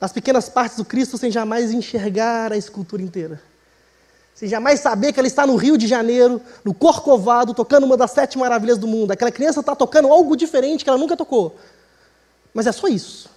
As 0.00 0.12
pequenas 0.12 0.48
partes 0.48 0.76
do 0.76 0.84
Cristo 0.84 1.16
sem 1.16 1.30
jamais 1.30 1.70
enxergar 1.70 2.52
a 2.52 2.56
escultura 2.56 3.00
inteira. 3.00 3.40
Sem 4.34 4.48
jamais 4.48 4.80
saber 4.80 5.12
que 5.12 5.20
ela 5.20 5.28
está 5.28 5.46
no 5.46 5.54
Rio 5.54 5.78
de 5.78 5.86
Janeiro, 5.86 6.42
no 6.64 6.74
Corcovado, 6.74 7.54
tocando 7.54 7.84
uma 7.84 7.96
das 7.96 8.10
sete 8.10 8.36
maravilhas 8.36 8.76
do 8.76 8.88
mundo. 8.88 9.12
Aquela 9.12 9.30
criança 9.30 9.60
está 9.60 9.76
tocando 9.76 10.08
algo 10.08 10.36
diferente 10.36 10.82
que 10.82 10.90
ela 10.90 10.98
nunca 10.98 11.16
tocou. 11.16 11.56
Mas 12.52 12.66
é 12.66 12.72
só 12.72 12.88
isso. 12.88 13.30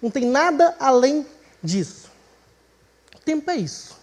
Não 0.00 0.10
tem 0.10 0.24
nada 0.24 0.74
além 0.80 1.26
disso. 1.62 2.08
O 3.14 3.18
tempo 3.18 3.50
é 3.50 3.56
isso. 3.56 3.98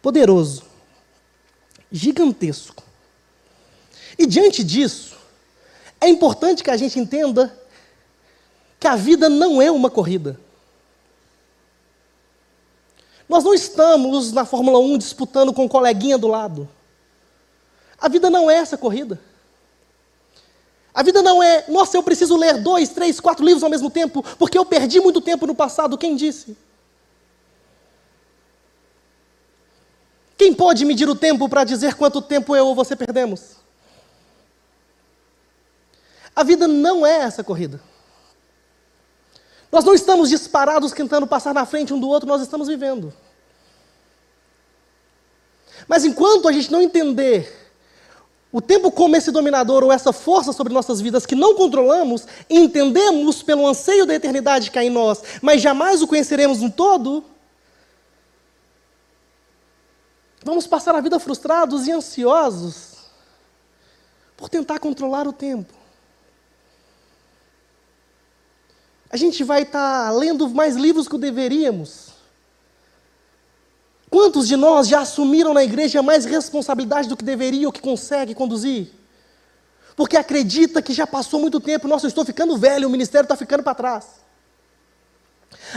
Poderoso. 0.00 0.64
Gigantesco. 1.92 2.87
E 4.18 4.26
diante 4.26 4.64
disso, 4.64 5.16
é 6.00 6.08
importante 6.08 6.64
que 6.64 6.70
a 6.70 6.76
gente 6.76 6.98
entenda 6.98 7.56
que 8.80 8.88
a 8.88 8.96
vida 8.96 9.28
não 9.28 9.62
é 9.62 9.70
uma 9.70 9.88
corrida. 9.88 10.38
Nós 13.28 13.44
não 13.44 13.54
estamos 13.54 14.32
na 14.32 14.44
Fórmula 14.44 14.78
1 14.78 14.98
disputando 14.98 15.52
com 15.52 15.64
um 15.64 15.68
coleguinha 15.68 16.16
do 16.16 16.26
lado. 16.26 16.68
A 18.00 18.08
vida 18.08 18.30
não 18.30 18.50
é 18.50 18.54
essa 18.54 18.76
corrida. 18.76 19.20
A 20.94 21.02
vida 21.02 21.22
não 21.22 21.40
é, 21.42 21.64
nossa, 21.68 21.96
eu 21.96 22.02
preciso 22.02 22.36
ler 22.36 22.60
dois, 22.60 22.88
três, 22.88 23.20
quatro 23.20 23.44
livros 23.44 23.62
ao 23.62 23.70
mesmo 23.70 23.90
tempo, 23.90 24.24
porque 24.36 24.58
eu 24.58 24.64
perdi 24.64 24.98
muito 25.00 25.20
tempo 25.20 25.46
no 25.46 25.54
passado. 25.54 25.98
Quem 25.98 26.16
disse? 26.16 26.56
Quem 30.36 30.54
pode 30.54 30.84
medir 30.84 31.08
o 31.08 31.14
tempo 31.14 31.48
para 31.48 31.64
dizer 31.64 31.94
quanto 31.94 32.22
tempo 32.22 32.56
eu 32.56 32.66
ou 32.66 32.74
você 32.74 32.96
perdemos? 32.96 33.57
A 36.38 36.44
vida 36.44 36.68
não 36.68 37.04
é 37.04 37.22
essa 37.22 37.42
corrida. 37.42 37.80
Nós 39.72 39.82
não 39.82 39.92
estamos 39.92 40.28
disparados 40.28 40.92
tentando 40.92 41.26
passar 41.26 41.52
na 41.52 41.66
frente 41.66 41.92
um 41.92 41.98
do 41.98 42.08
outro, 42.08 42.28
nós 42.28 42.40
estamos 42.40 42.68
vivendo. 42.68 43.12
Mas 45.88 46.04
enquanto 46.04 46.46
a 46.46 46.52
gente 46.52 46.70
não 46.70 46.80
entender 46.80 47.72
o 48.52 48.60
tempo 48.60 48.88
como 48.92 49.16
esse 49.16 49.32
dominador 49.32 49.82
ou 49.82 49.90
essa 49.90 50.12
força 50.12 50.52
sobre 50.52 50.72
nossas 50.72 51.00
vidas 51.00 51.26
que 51.26 51.34
não 51.34 51.56
controlamos, 51.56 52.24
entendemos 52.48 53.42
pelo 53.42 53.66
anseio 53.66 54.06
da 54.06 54.14
eternidade 54.14 54.70
que 54.70 54.78
há 54.78 54.84
em 54.84 54.90
nós, 54.90 55.20
mas 55.42 55.60
jamais 55.60 56.02
o 56.02 56.06
conheceremos 56.06 56.60
no 56.60 56.70
todo, 56.70 57.24
vamos 60.44 60.68
passar 60.68 60.94
a 60.94 61.00
vida 61.00 61.18
frustrados 61.18 61.88
e 61.88 61.90
ansiosos 61.90 62.92
por 64.36 64.48
tentar 64.48 64.78
controlar 64.78 65.26
o 65.26 65.32
tempo. 65.32 65.77
A 69.10 69.16
gente 69.16 69.42
vai 69.42 69.62
estar 69.62 70.06
tá 70.06 70.10
lendo 70.10 70.48
mais 70.50 70.76
livros 70.76 71.08
que 71.08 71.16
deveríamos. 71.16 72.08
Quantos 74.10 74.48
de 74.48 74.56
nós 74.56 74.88
já 74.88 75.00
assumiram 75.00 75.52
na 75.52 75.62
igreja 75.62 76.02
mais 76.02 76.24
responsabilidade 76.24 77.08
do 77.08 77.16
que 77.16 77.24
deveria 77.24 77.66
ou 77.66 77.72
que 77.72 77.80
consegue 77.80 78.34
conduzir? 78.34 78.90
Porque 79.96 80.16
acredita 80.16 80.80
que 80.80 80.92
já 80.92 81.06
passou 81.06 81.40
muito 81.40 81.60
tempo, 81.60 81.88
nossa, 81.88 82.06
eu 82.06 82.08
estou 82.08 82.24
ficando 82.24 82.56
velho, 82.56 82.88
o 82.88 82.90
ministério 82.90 83.24
está 83.24 83.36
ficando 83.36 83.62
para 83.62 83.74
trás. 83.74 84.06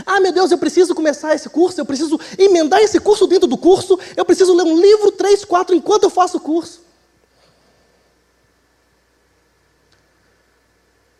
Ah, 0.06 0.20
meu 0.20 0.32
Deus, 0.32 0.50
eu 0.50 0.58
preciso 0.58 0.94
começar 0.94 1.34
esse 1.34 1.48
curso, 1.48 1.80
eu 1.80 1.84
preciso 1.84 2.18
emendar 2.38 2.80
esse 2.80 3.00
curso 3.00 3.26
dentro 3.26 3.48
do 3.48 3.58
curso, 3.58 3.98
eu 4.16 4.24
preciso 4.24 4.54
ler 4.54 4.64
um 4.64 4.80
livro, 4.80 5.12
três, 5.12 5.44
quatro, 5.44 5.74
enquanto 5.74 6.04
eu 6.04 6.10
faço 6.10 6.36
o 6.36 6.40
curso. 6.40 6.82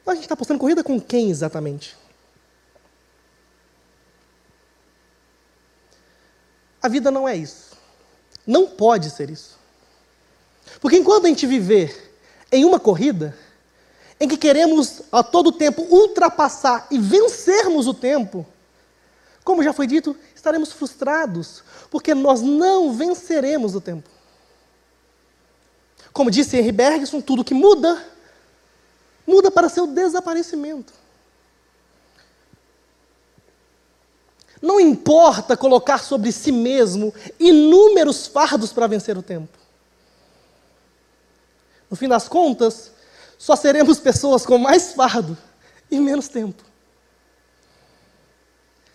A 0.06 0.14
gente 0.14 0.24
está 0.24 0.36
postando 0.36 0.60
corrida 0.60 0.84
com 0.84 1.00
quem 1.00 1.30
exatamente? 1.30 1.96
A 6.82 6.88
vida 6.88 7.10
não 7.10 7.28
é 7.28 7.36
isso. 7.36 7.76
Não 8.46 8.66
pode 8.66 9.10
ser 9.10 9.30
isso. 9.30 9.58
Porque 10.80 10.96
enquanto 10.96 11.26
a 11.26 11.28
gente 11.28 11.46
viver 11.46 12.14
em 12.50 12.64
uma 12.64 12.80
corrida, 12.80 13.36
em 14.18 14.28
que 14.28 14.36
queremos 14.36 15.02
a 15.10 15.22
todo 15.22 15.52
tempo 15.52 15.82
ultrapassar 15.82 16.86
e 16.90 16.98
vencermos 16.98 17.86
o 17.86 17.94
tempo, 17.94 18.46
como 19.44 19.62
já 19.62 19.72
foi 19.72 19.86
dito, 19.86 20.16
estaremos 20.34 20.72
frustrados, 20.72 21.62
porque 21.90 22.14
nós 22.14 22.40
não 22.40 22.92
venceremos 22.92 23.74
o 23.74 23.80
tempo. 23.80 24.08
Como 26.12 26.30
disse 26.30 26.56
Henry 26.56 26.72
Bergson, 26.72 27.20
tudo 27.20 27.44
que 27.44 27.54
muda, 27.54 28.04
muda 29.26 29.50
para 29.50 29.68
seu 29.68 29.86
desaparecimento. 29.86 30.92
Não 34.62 34.78
importa 34.78 35.56
colocar 35.56 35.98
sobre 35.98 36.30
si 36.30 36.52
mesmo 36.52 37.12
inúmeros 37.40 38.28
fardos 38.28 38.72
para 38.72 38.86
vencer 38.86 39.18
o 39.18 39.22
tempo. 39.22 39.58
No 41.90 41.96
fim 41.96 42.08
das 42.08 42.28
contas, 42.28 42.92
só 43.36 43.56
seremos 43.56 43.98
pessoas 43.98 44.46
com 44.46 44.56
mais 44.56 44.92
fardo 44.92 45.36
e 45.90 45.98
menos 45.98 46.28
tempo. 46.28 46.62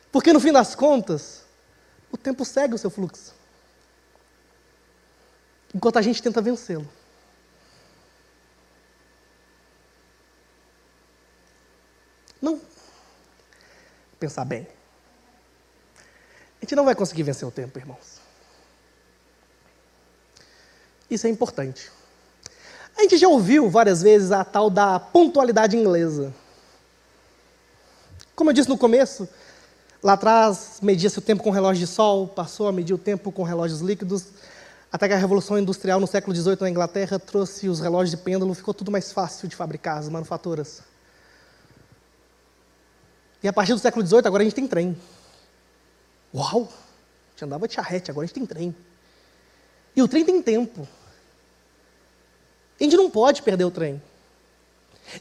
Porque 0.10 0.32
no 0.32 0.39
fim 0.39 0.53
das 0.53 0.73
contas, 0.73 1.43
o 2.10 2.15
tempo 2.15 2.45
segue 2.45 2.73
o 2.73 2.77
seu 2.77 2.89
fluxo. 2.89 3.36
Enquanto 5.75 5.97
a 5.97 6.01
gente 6.01 6.23
tenta 6.23 6.41
vencê-lo. 6.41 6.88
Não. 12.41 12.62
Pensar 14.17 14.45
bem. 14.45 14.76
A 16.61 16.65
gente 16.65 16.75
não 16.75 16.85
vai 16.85 16.95
conseguir 16.95 17.23
vencer 17.23 17.47
o 17.47 17.51
tempo, 17.51 17.77
irmãos. 17.77 18.19
Isso 21.09 21.27
é 21.27 21.29
importante. 21.29 21.91
A 22.97 23.03
gente 23.03 23.17
já 23.17 23.27
ouviu 23.27 23.69
várias 23.69 24.01
vezes 24.01 24.31
a 24.31 24.43
tal 24.43 24.69
da 24.69 24.99
pontualidade 24.99 25.77
inglesa. 25.77 26.33
Como 28.35 28.49
eu 28.49 28.53
disse 28.53 28.69
no 28.69 28.77
começo, 28.77 29.29
lá 30.01 30.13
atrás 30.13 30.79
media-se 30.81 31.17
o 31.17 31.21
tempo 31.21 31.43
com 31.43 31.51
relógio 31.51 31.85
de 31.85 31.91
sol, 31.91 32.27
passou 32.27 32.67
a 32.67 32.71
medir 32.71 32.93
o 32.93 32.97
tempo 32.97 33.31
com 33.31 33.43
relógios 33.43 33.81
líquidos, 33.81 34.25
até 34.91 35.07
que 35.07 35.13
a 35.13 35.17
Revolução 35.17 35.59
Industrial 35.59 35.99
no 35.99 36.07
século 36.07 36.35
XVIII 36.35 36.57
na 36.61 36.69
Inglaterra 36.69 37.19
trouxe 37.19 37.69
os 37.69 37.79
relógios 37.79 38.11
de 38.11 38.17
pêndulo, 38.17 38.53
ficou 38.53 38.73
tudo 38.73 38.91
mais 38.91 39.11
fácil 39.11 39.47
de 39.47 39.55
fabricar, 39.55 39.97
as 39.97 40.09
manufaturas. 40.09 40.81
E 43.43 43.47
a 43.47 43.53
partir 43.53 43.73
do 43.73 43.79
século 43.79 44.05
XVIII, 44.05 44.21
agora 44.25 44.41
a 44.41 44.45
gente 44.45 44.55
tem 44.55 44.67
trem. 44.67 44.97
Uau! 46.33 46.63
A 46.63 47.31
gente 47.31 47.45
andava 47.45 47.67
de 47.67 47.73
charrete, 47.73 48.11
agora 48.11 48.25
a 48.25 48.27
gente 48.27 48.35
tem 48.35 48.45
trem. 48.45 48.75
E 49.95 50.01
o 50.01 50.07
trem 50.07 50.23
tem 50.23 50.41
tempo. 50.41 50.87
A 52.79 52.83
gente 52.83 52.95
não 52.95 53.09
pode 53.09 53.41
perder 53.41 53.65
o 53.65 53.71
trem. 53.71 54.01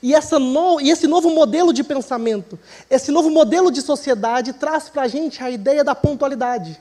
E, 0.03 0.13
no, 0.39 0.81
e, 0.81 0.91
esse 0.91 1.07
novo 1.07 1.31
modelo 1.31 1.73
de 1.73 1.85
pensamento, 1.85 2.59
esse 2.91 3.11
novo 3.11 3.31
modelo 3.31 3.71
de 3.71 3.81
sociedade 3.81 4.53
traz 4.53 4.89
para 4.89 5.03
a 5.03 5.09
gente 5.09 5.43
a 5.43 5.51
ideia 5.51 5.85
da 5.85 5.95
pontualidade. 5.95 6.81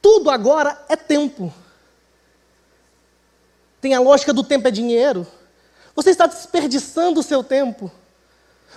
Tudo 0.00 0.30
agora 0.30 0.84
é 0.88 0.96
tempo. 0.96 1.52
Tem 3.80 3.94
a 3.94 4.00
lógica 4.00 4.32
do 4.32 4.42
tempo 4.42 4.66
é 4.66 4.70
dinheiro. 4.70 5.26
Você 5.94 6.10
está 6.10 6.26
desperdiçando 6.26 7.20
o 7.20 7.22
seu 7.22 7.44
tempo. 7.44 7.90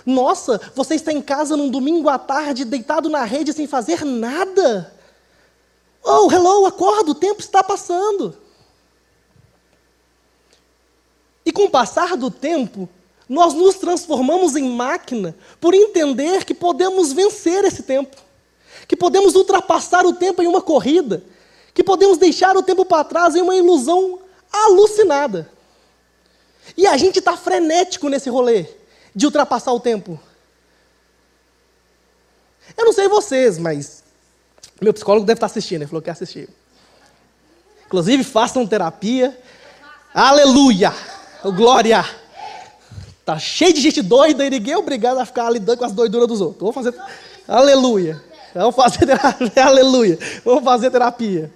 Nossa, 0.04 0.60
você 0.74 0.94
está 0.94 1.12
em 1.12 1.20
casa 1.20 1.56
num 1.56 1.68
domingo 1.68 2.08
à 2.08 2.18
tarde, 2.18 2.64
deitado 2.64 3.08
na 3.08 3.24
rede 3.24 3.52
sem 3.52 3.66
fazer 3.66 4.04
nada. 4.04 4.94
Oh, 6.02 6.30
hello, 6.30 6.66
acorda, 6.66 7.10
o 7.10 7.14
tempo 7.14 7.40
está 7.40 7.62
passando. 7.62 8.36
E 11.44 11.52
com 11.52 11.64
o 11.64 11.70
passar 11.70 12.16
do 12.16 12.30
tempo, 12.30 12.88
nós 13.28 13.54
nos 13.54 13.76
transformamos 13.76 14.56
em 14.56 14.68
máquina 14.70 15.36
por 15.60 15.74
entender 15.74 16.44
que 16.44 16.54
podemos 16.54 17.12
vencer 17.12 17.64
esse 17.64 17.82
tempo, 17.82 18.16
que 18.88 18.96
podemos 18.96 19.34
ultrapassar 19.34 20.06
o 20.06 20.12
tempo 20.12 20.42
em 20.42 20.46
uma 20.46 20.62
corrida, 20.62 21.22
que 21.74 21.84
podemos 21.84 22.18
deixar 22.18 22.56
o 22.56 22.62
tempo 22.62 22.84
para 22.84 23.04
trás 23.04 23.34
em 23.36 23.42
uma 23.42 23.54
ilusão 23.54 24.20
alucinada. 24.52 25.50
E 26.76 26.86
a 26.86 26.96
gente 26.96 27.18
está 27.18 27.36
frenético 27.36 28.08
nesse 28.08 28.30
rolê 28.30 28.79
de 29.14 29.26
ultrapassar 29.26 29.72
o 29.72 29.80
tempo. 29.80 30.20
Eu 32.76 32.84
não 32.84 32.92
sei 32.92 33.08
vocês, 33.08 33.58
mas 33.58 34.02
meu 34.80 34.94
psicólogo 34.94 35.26
deve 35.26 35.36
estar 35.36 35.46
assistindo, 35.46 35.82
ele 35.82 35.88
falou 35.88 36.00
que 36.00 36.08
ia 36.08 36.12
assistir. 36.12 36.48
Inclusive, 37.86 38.22
façam 38.24 38.66
terapia. 38.66 39.36
Aleluia! 40.14 40.94
O 41.42 41.52
glória! 41.52 42.04
Tá 43.24 43.38
cheio 43.38 43.72
de 43.72 43.80
gente 43.80 44.00
doida 44.00 44.44
e 44.44 44.50
ninguém 44.50 44.74
é 44.74 44.78
obrigado 44.78 45.18
a 45.18 45.26
ficar 45.26 45.50
lidando 45.50 45.78
com 45.78 45.84
as 45.84 45.92
doiduras 45.92 46.28
dos 46.28 46.40
outros. 46.40 46.60
Vamos 46.60 46.74
fazer. 46.74 46.94
Aleluia! 47.46 48.22
Vamos 48.54 48.74
fazer 48.74 49.06
terapia. 49.06 49.52
Aleluia! 49.66 50.18
Vamos 50.44 50.64
fazer 50.64 50.90
terapia. 50.90 51.52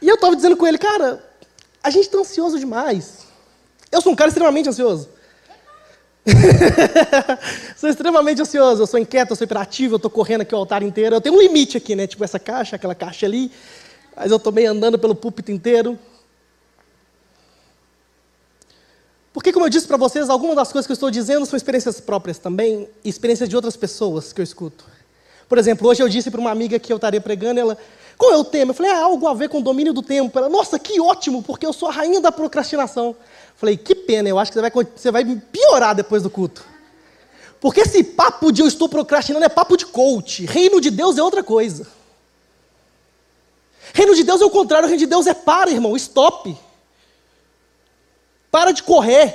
E 0.00 0.08
eu 0.08 0.14
estava 0.14 0.34
dizendo 0.34 0.56
com 0.56 0.66
ele, 0.66 0.78
cara, 0.78 1.24
a 1.82 1.90
gente 1.90 2.04
está 2.04 2.18
ansioso 2.18 2.58
demais. 2.58 3.27
Eu 3.90 4.00
sou 4.00 4.12
um 4.12 4.16
cara 4.16 4.28
extremamente 4.28 4.68
ansioso. 4.68 5.08
sou 7.76 7.88
extremamente 7.88 8.42
ansioso, 8.42 8.82
eu 8.82 8.86
sou 8.86 9.00
inquieto, 9.00 9.30
eu 9.30 9.36
sou 9.36 9.44
hiperativo, 9.44 9.94
eu 9.94 9.96
estou 9.96 10.10
correndo 10.10 10.42
aqui 10.42 10.54
o 10.54 10.58
altar 10.58 10.82
inteiro. 10.82 11.16
Eu 11.16 11.20
tenho 11.20 11.36
um 11.36 11.40
limite 11.40 11.76
aqui, 11.76 11.94
né? 11.94 12.06
Tipo 12.06 12.24
essa 12.24 12.38
caixa, 12.38 12.76
aquela 12.76 12.94
caixa 12.94 13.26
ali. 13.26 13.50
Mas 14.14 14.30
eu 14.30 14.36
estou 14.36 14.52
meio 14.52 14.70
andando 14.70 14.98
pelo 14.98 15.14
púlpito 15.14 15.50
inteiro. 15.50 15.98
Porque, 19.32 19.52
como 19.52 19.66
eu 19.66 19.70
disse 19.70 19.86
para 19.86 19.96
vocês, 19.96 20.28
algumas 20.28 20.56
das 20.56 20.72
coisas 20.72 20.86
que 20.86 20.92
eu 20.92 20.94
estou 20.94 21.10
dizendo 21.10 21.46
são 21.46 21.56
experiências 21.56 22.00
próprias 22.00 22.38
também, 22.38 22.88
experiências 23.04 23.48
de 23.48 23.54
outras 23.54 23.76
pessoas 23.76 24.32
que 24.32 24.40
eu 24.40 24.42
escuto. 24.42 24.84
Por 25.48 25.56
exemplo, 25.56 25.88
hoje 25.88 26.02
eu 26.02 26.08
disse 26.08 26.30
para 26.30 26.40
uma 26.40 26.50
amiga 26.50 26.78
que 26.78 26.92
eu 26.92 26.96
estaria 26.96 27.20
pregando, 27.20 27.60
ela, 27.60 27.78
qual 28.16 28.32
é 28.32 28.36
o 28.36 28.44
tema? 28.44 28.72
Eu 28.72 28.74
falei, 28.74 28.90
é 28.90 28.96
algo 28.96 29.26
a 29.28 29.34
ver 29.34 29.48
com 29.48 29.60
o 29.60 29.62
domínio 29.62 29.92
do 29.92 30.02
tempo. 30.02 30.36
Ela, 30.36 30.48
nossa, 30.48 30.78
que 30.78 31.00
ótimo, 31.00 31.42
porque 31.42 31.64
eu 31.64 31.72
sou 31.72 31.88
a 31.88 31.92
rainha 31.92 32.20
da 32.20 32.32
procrastinação. 32.32 33.14
Falei, 33.58 33.76
que 33.76 33.92
pena, 33.92 34.28
eu 34.28 34.38
acho 34.38 34.52
que 34.52 34.58
você 34.58 34.70
vai, 34.70 34.86
você 34.94 35.10
vai 35.10 35.24
piorar 35.24 35.92
depois 35.92 36.22
do 36.22 36.30
culto. 36.30 36.64
Porque 37.60 37.80
esse 37.80 38.04
papo 38.04 38.52
de 38.52 38.62
eu 38.62 38.68
estou 38.68 38.88
procrastinando 38.88 39.44
é 39.44 39.48
papo 39.48 39.76
de 39.76 39.84
coach. 39.84 40.46
Reino 40.46 40.80
de 40.80 40.92
Deus 40.92 41.18
é 41.18 41.22
outra 41.22 41.42
coisa. 41.42 41.88
Reino 43.92 44.14
de 44.14 44.22
Deus 44.22 44.40
é 44.40 44.44
o 44.44 44.50
contrário, 44.50 44.86
reino 44.86 45.00
de 45.00 45.06
Deus 45.06 45.26
é 45.26 45.34
para, 45.34 45.70
irmão, 45.70 45.96
stop. 45.96 46.56
Para 48.48 48.70
de 48.70 48.84
correr. 48.84 49.34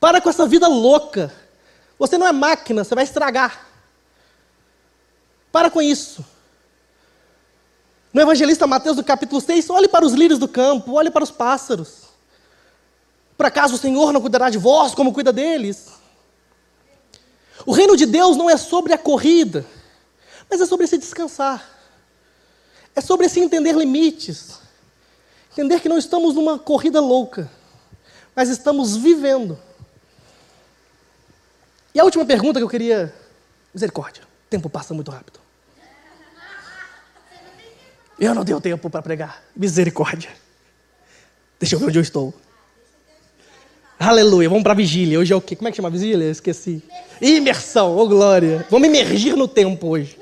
Para 0.00 0.20
com 0.20 0.28
essa 0.28 0.44
vida 0.44 0.66
louca. 0.66 1.32
Você 2.00 2.18
não 2.18 2.26
é 2.26 2.32
máquina, 2.32 2.82
você 2.82 2.96
vai 2.96 3.04
estragar. 3.04 3.64
Para 5.52 5.70
com 5.70 5.80
isso. 5.80 6.24
No 8.12 8.20
evangelista 8.20 8.66
Mateus, 8.66 8.96
no 8.96 9.04
capítulo 9.04 9.40
6, 9.40 9.70
olhe 9.70 9.86
para 9.86 10.04
os 10.04 10.14
lírios 10.14 10.40
do 10.40 10.48
campo, 10.48 10.94
olhe 10.94 11.12
para 11.12 11.22
os 11.22 11.30
pássaros. 11.30 12.09
Por 13.40 13.46
acaso 13.46 13.76
o 13.76 13.78
Senhor 13.78 14.12
não 14.12 14.20
cuidará 14.20 14.50
de 14.50 14.58
vós 14.58 14.94
como 14.94 15.14
cuida 15.14 15.32
deles? 15.32 15.88
O 17.64 17.72
reino 17.72 17.96
de 17.96 18.04
Deus 18.04 18.36
não 18.36 18.50
é 18.50 18.56
sobre 18.58 18.92
a 18.92 18.98
corrida, 18.98 19.64
mas 20.50 20.60
é 20.60 20.66
sobre 20.66 20.86
se 20.86 20.98
descansar. 20.98 21.66
É 22.94 23.00
sobre 23.00 23.30
se 23.30 23.40
entender 23.40 23.74
limites. 23.74 24.58
Entender 25.52 25.80
que 25.80 25.88
não 25.88 25.96
estamos 25.96 26.34
numa 26.34 26.58
corrida 26.58 27.00
louca, 27.00 27.50
mas 28.36 28.50
estamos 28.50 28.94
vivendo. 28.94 29.58
E 31.94 31.98
a 31.98 32.04
última 32.04 32.26
pergunta 32.26 32.60
que 32.60 32.64
eu 32.64 32.68
queria. 32.68 33.14
Misericórdia, 33.72 34.22
o 34.22 34.50
tempo 34.50 34.68
passa 34.68 34.92
muito 34.92 35.10
rápido. 35.10 35.40
Eu 38.18 38.34
não 38.34 38.44
tenho 38.44 38.60
tempo 38.60 38.90
para 38.90 39.00
pregar. 39.00 39.42
Misericórdia. 39.56 40.30
Deixa 41.58 41.74
eu 41.74 41.78
ver 41.78 41.86
onde 41.86 41.98
eu 41.98 42.02
estou. 42.02 42.34
Aleluia, 44.02 44.48
vamos 44.48 44.62
para 44.62 44.72
a 44.72 44.76
vigília. 44.76 45.20
Hoje 45.20 45.30
é 45.30 45.36
o 45.36 45.42
quê? 45.42 45.54
Como 45.54 45.68
é 45.68 45.70
que 45.70 45.76
chama 45.76 45.88
a 45.88 45.90
vigília? 45.90 46.24
Eu 46.24 46.30
esqueci. 46.30 46.82
Imersão, 47.20 47.94
ô 47.94 48.00
oh, 48.00 48.08
glória. 48.08 48.66
Vamos 48.70 48.88
imergir 48.88 49.36
no 49.36 49.46
tempo 49.46 49.88
hoje. 49.88 50.18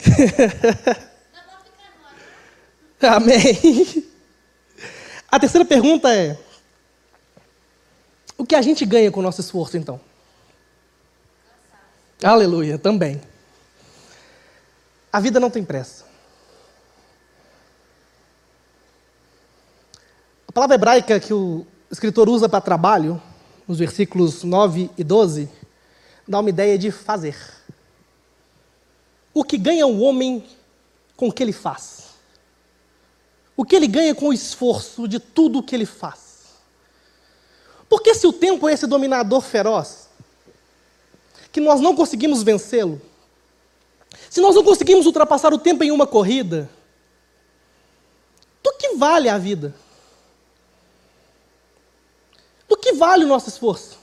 Amém. 3.00 4.04
A 5.30 5.38
terceira 5.38 5.64
pergunta 5.64 6.12
é: 6.12 6.36
o 8.36 8.44
que 8.44 8.56
a 8.56 8.62
gente 8.62 8.84
ganha 8.84 9.12
com 9.12 9.20
o 9.20 9.22
nosso 9.22 9.40
esforço, 9.40 9.76
então? 9.76 10.00
Aleluia, 12.24 12.76
também. 12.76 13.20
A 15.12 15.20
vida 15.20 15.38
não 15.38 15.48
tem 15.48 15.64
pressa. 15.64 16.06
A 20.48 20.52
palavra 20.52 20.74
hebraica 20.74 21.20
que 21.20 21.32
o 21.32 21.64
escritor 21.94 22.28
usa 22.28 22.48
para 22.48 22.60
trabalho, 22.60 23.22
nos 23.66 23.78
versículos 23.78 24.42
9 24.42 24.90
e 24.98 25.04
12, 25.04 25.48
dá 26.26 26.40
uma 26.40 26.50
ideia 26.50 26.76
de 26.76 26.90
fazer. 26.90 27.36
O 29.32 29.44
que 29.44 29.56
ganha 29.56 29.86
o 29.86 30.00
homem 30.00 30.44
com 31.16 31.28
o 31.28 31.32
que 31.32 31.42
ele 31.42 31.52
faz? 31.52 32.14
O 33.56 33.64
que 33.64 33.76
ele 33.76 33.86
ganha 33.86 34.14
com 34.14 34.28
o 34.28 34.32
esforço 34.32 35.06
de 35.06 35.20
tudo 35.20 35.60
o 35.60 35.62
que 35.62 35.74
ele 35.74 35.86
faz? 35.86 36.46
Porque 37.88 38.12
se 38.12 38.26
o 38.26 38.32
tempo 38.32 38.68
é 38.68 38.72
esse 38.72 38.86
dominador 38.86 39.40
feroz, 39.40 40.08
que 41.52 41.60
nós 41.60 41.80
não 41.80 41.94
conseguimos 41.94 42.42
vencê-lo, 42.42 43.00
se 44.28 44.40
nós 44.40 44.56
não 44.56 44.64
conseguimos 44.64 45.06
ultrapassar 45.06 45.54
o 45.54 45.58
tempo 45.58 45.84
em 45.84 45.92
uma 45.92 46.08
corrida, 46.08 46.68
do 48.60 48.72
que 48.72 48.96
vale 48.96 49.28
a 49.28 49.38
vida? 49.38 49.74
Do 52.74 52.78
que 52.78 52.92
vale 52.94 53.24
o 53.24 53.28
nosso 53.28 53.48
esforço? 53.48 53.96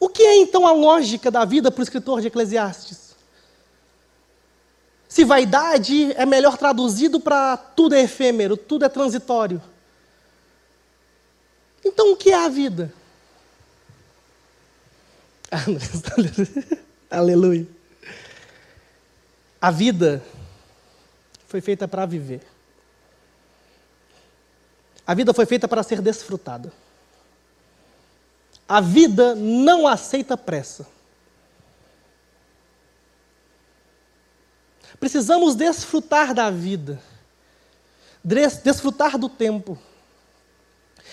O 0.00 0.08
que 0.08 0.22
é 0.22 0.36
então 0.38 0.66
a 0.66 0.72
lógica 0.72 1.30
da 1.30 1.44
vida 1.44 1.70
para 1.70 1.80
o 1.80 1.82
escritor 1.82 2.22
de 2.22 2.28
Eclesiastes? 2.28 3.14
Se 5.06 5.22
vaidade 5.22 6.14
é 6.14 6.24
melhor 6.24 6.56
traduzido 6.56 7.20
para 7.20 7.58
tudo 7.58 7.94
é 7.94 8.00
efêmero, 8.00 8.56
tudo 8.56 8.86
é 8.86 8.88
transitório. 8.88 9.62
Então 11.84 12.14
o 12.14 12.16
que 12.16 12.30
é 12.30 12.42
a 12.42 12.48
vida? 12.48 12.90
Aleluia. 17.10 17.66
A 19.60 19.70
vida 19.70 20.24
foi 21.46 21.60
feita 21.60 21.86
para 21.86 22.06
viver. 22.06 22.40
A 25.06 25.12
vida 25.12 25.34
foi 25.34 25.44
feita 25.44 25.68
para 25.68 25.82
ser 25.82 26.00
desfrutada. 26.00 26.72
A 28.68 28.80
vida 28.80 29.34
não 29.34 29.86
aceita 29.86 30.36
pressa. 30.36 30.86
Precisamos 34.98 35.54
desfrutar 35.54 36.34
da 36.34 36.50
vida, 36.50 37.00
desfrutar 38.64 39.18
do 39.18 39.28
tempo. 39.28 39.78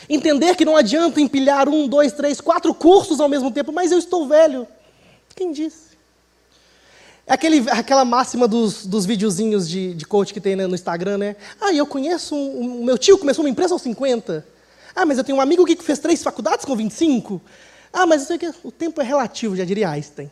Entender 0.10 0.56
que 0.56 0.66
não 0.66 0.76
adianta 0.76 1.22
empilhar 1.22 1.70
um, 1.70 1.88
dois, 1.88 2.12
três, 2.14 2.42
quatro 2.42 2.74
cursos 2.74 3.20
ao 3.20 3.30
mesmo 3.30 3.52
tempo, 3.52 3.72
mas 3.72 3.92
eu 3.92 4.00
estou 4.00 4.28
velho. 4.28 4.68
Quem 5.36 5.52
disse? 5.52 5.94
É 7.26 7.34
aquele, 7.34 7.70
aquela 7.70 8.04
máxima 8.04 8.48
dos, 8.48 8.86
dos 8.86 9.06
videozinhos 9.06 9.68
de, 9.70 9.94
de 9.94 10.06
coach 10.06 10.34
que 10.34 10.42
tem 10.42 10.56
né, 10.56 10.68
no 10.68 10.76
Instagram, 10.76 11.18
né? 11.18 11.36
Ah, 11.60 11.74
eu 11.74 11.86
conheço, 11.86 12.36
um, 12.36 12.82
um, 12.82 12.84
meu 12.84 12.98
tio 12.98 13.18
começou 13.18 13.46
uma 13.46 13.50
empresa 13.50 13.74
aos 13.74 13.82
50. 13.82 14.46
Ah, 14.96 15.06
mas 15.06 15.18
eu 15.18 15.24
tenho 15.24 15.38
um 15.38 15.42
amigo 15.42 15.66
que 15.66 15.76
fez 15.78 16.00
três 16.00 16.22
faculdades 16.22 16.66
com 16.66 16.76
25. 16.76 17.42
Ah, 17.92 18.06
mas 18.06 18.22
eu 18.22 18.28
sei 18.28 18.38
que 18.38 18.54
o 18.64 18.72
tempo 18.72 19.02
é 19.02 19.04
relativo, 19.04 19.56
já 19.56 19.66
diria 19.66 19.90
Einstein. 19.90 20.30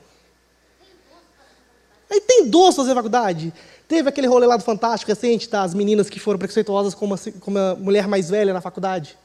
Aí 2.10 2.20
tem 2.22 2.48
doce 2.48 2.78
fazer 2.78 2.94
faculdade. 2.94 3.54
Teve 3.88 4.10
aquele 4.10 4.28
rolê 4.28 4.46
lá 4.46 4.58
do 4.58 4.64
Fantástico 4.64 5.10
recente 5.10 5.50
das 5.50 5.74
meninas 5.74 6.10
que 6.10 6.20
foram 6.20 6.38
preconceituosas 6.38 6.94
com 6.94 7.06
uma 7.48 7.76
mulher 7.76 8.08
mais 8.08 8.30
velha 8.30 8.54
na 8.54 8.62
faculdade. 8.62 9.18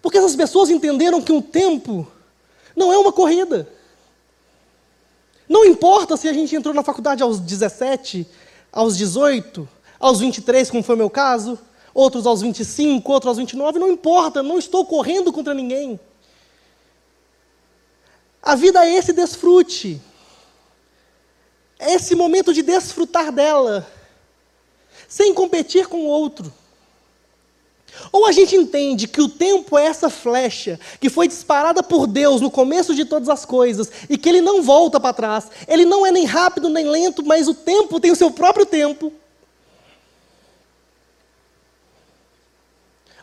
Porque 0.00 0.18
essas 0.18 0.36
pessoas 0.36 0.70
entenderam 0.70 1.20
que 1.20 1.32
o 1.32 1.42
tempo 1.42 2.06
não 2.74 2.92
é 2.92 2.98
uma 2.98 3.12
corrida. 3.12 3.68
Não 5.48 5.64
importa 5.64 6.16
se 6.16 6.28
a 6.28 6.32
gente 6.32 6.54
entrou 6.54 6.72
na 6.72 6.82
faculdade 6.82 7.22
aos 7.22 7.40
17, 7.40 8.26
aos 8.72 8.96
18, 8.96 9.68
aos 9.98 10.20
23, 10.20 10.70
como 10.70 10.82
foi 10.82 10.94
o 10.94 10.98
meu 10.98 11.10
caso, 11.10 11.58
outros 11.94 12.26
aos 12.26 12.40
25, 12.42 13.12
outros 13.12 13.28
aos 13.28 13.38
29, 13.38 13.78
não 13.78 13.90
importa, 13.90 14.42
não 14.42 14.58
estou 14.58 14.84
correndo 14.84 15.32
contra 15.32 15.54
ninguém. 15.54 15.98
A 18.42 18.54
vida 18.54 18.84
é 18.84 18.94
esse 18.94 19.12
desfrute. 19.12 20.00
É 21.78 21.94
esse 21.94 22.14
momento 22.14 22.52
de 22.52 22.62
desfrutar 22.62 23.32
dela, 23.32 23.86
sem 25.08 25.32
competir 25.32 25.86
com 25.86 26.02
o 26.02 26.06
outro. 26.06 26.52
Ou 28.12 28.26
a 28.26 28.32
gente 28.32 28.54
entende 28.54 29.08
que 29.08 29.20
o 29.20 29.28
tempo 29.28 29.76
é 29.78 29.86
essa 29.86 30.08
flecha 30.08 30.78
que 31.00 31.08
foi 31.08 31.26
disparada 31.26 31.82
por 31.82 32.06
Deus 32.06 32.40
no 32.40 32.50
começo 32.50 32.94
de 32.94 33.04
todas 33.04 33.28
as 33.28 33.44
coisas 33.44 33.90
e 34.08 34.16
que 34.16 34.28
ele 34.28 34.40
não 34.40 34.62
volta 34.62 35.00
para 35.00 35.12
trás. 35.12 35.48
Ele 35.66 35.84
não 35.84 36.06
é 36.06 36.10
nem 36.10 36.24
rápido 36.24 36.68
nem 36.68 36.86
lento, 36.88 37.24
mas 37.24 37.48
o 37.48 37.54
tempo 37.54 37.98
tem 37.98 38.10
o 38.10 38.16
seu 38.16 38.30
próprio 38.30 38.66
tempo. 38.66 39.12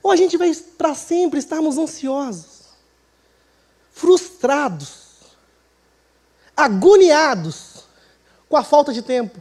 Ou 0.08 0.12
a 0.12 0.16
gente 0.16 0.38
vai 0.38 0.56
para 0.78 0.96
sempre 0.96 1.38
estarmos 1.38 1.78
ansiosos, 1.78 2.62
frustrados, 3.92 5.18
agoniados 6.56 7.84
com 8.48 8.56
a 8.56 8.64
falta 8.64 8.94
de 8.94 9.02
tempo. 9.02 9.38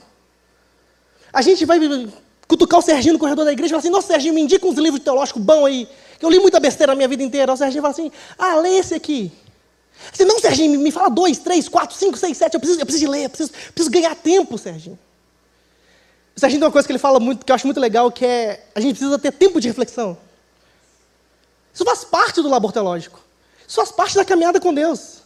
A 1.33 1.41
gente 1.41 1.65
vai 1.65 1.79
cutucar 2.49 2.81
o 2.81 2.83
Serginho 2.83 3.13
no 3.13 3.21
corredor 3.21 3.45
da 3.45 3.53
igreja 3.53 3.69
e 3.69 3.71
falar 3.75 3.79
assim: 3.79 3.91
Nossa, 3.91 4.09
Serginho, 4.09 4.35
me 4.35 4.41
indica 4.41 4.67
uns 4.67 4.77
livros 4.77 5.01
teológicos 5.05 5.41
bons 5.41 5.67
aí, 5.67 5.89
que 6.19 6.27
eu 6.27 6.31
li 6.31 6.41
muita 6.41 6.59
besteira 6.59 6.91
na 6.91 6.97
minha 6.97 7.07
vida 7.07 7.23
inteira. 7.23 7.53
O 7.53 7.57
Serginho 7.57 7.83
fala 7.83 7.93
assim: 7.93 8.11
Ah, 8.37 8.57
lê 8.57 8.71
esse 8.71 8.93
aqui. 8.93 9.31
Assim, 10.13 10.25
não, 10.25 10.41
Serginho, 10.41 10.81
me 10.81 10.91
fala 10.91 11.09
dois, 11.09 11.39
três, 11.39 11.69
quatro, 11.69 11.97
cinco, 11.97 12.19
seis, 12.19 12.37
sete. 12.37 12.55
Eu 12.55 12.59
preciso, 12.59 12.81
eu 12.81 12.87
preciso 12.87 13.05
de 13.07 13.11
ler, 13.13 13.27
eu 13.27 13.31
preciso, 13.31 13.53
preciso 13.53 13.89
ganhar 13.89 14.17
tempo, 14.17 14.59
Serginho. 14.59 14.99
O 16.35 16.41
Serginho 16.41 16.59
tem 16.59 16.67
uma 16.67 16.73
coisa 16.73 16.89
que 16.89 16.91
ele 16.91 16.99
fala 16.99 17.21
muito, 17.21 17.47
que 17.47 17.53
eu 17.53 17.55
acho 17.55 17.69
muito 17.69 17.79
legal, 17.79 18.11
que 18.11 18.27
é 18.27 18.67
a 18.75 18.81
gente 18.81 18.97
precisa 18.97 19.17
ter 19.17 19.31
tempo 19.31 19.61
de 19.61 19.69
reflexão. 19.69 20.26
Isso 21.77 21.85
faz 21.85 22.05
parte 22.05 22.41
do 22.41 22.49
labor 22.49 22.73
teológico. 22.73 23.21
Isso 23.69 23.77
faz 23.77 23.93
parte 23.93 24.17
da 24.17 24.25
caminhada 24.25 24.59
com 24.59 24.73
Deus. 24.73 25.19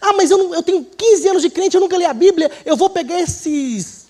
Ah, 0.00 0.14
mas 0.14 0.30
eu, 0.30 0.38
não, 0.38 0.54
eu 0.54 0.62
tenho 0.62 0.82
15 0.82 1.28
anos 1.28 1.42
de 1.42 1.50
crente, 1.50 1.76
eu 1.76 1.82
nunca 1.82 1.98
li 1.98 2.06
a 2.06 2.14
Bíblia, 2.14 2.50
eu 2.64 2.78
vou 2.78 2.88
pegar 2.88 3.20
esses 3.20 4.06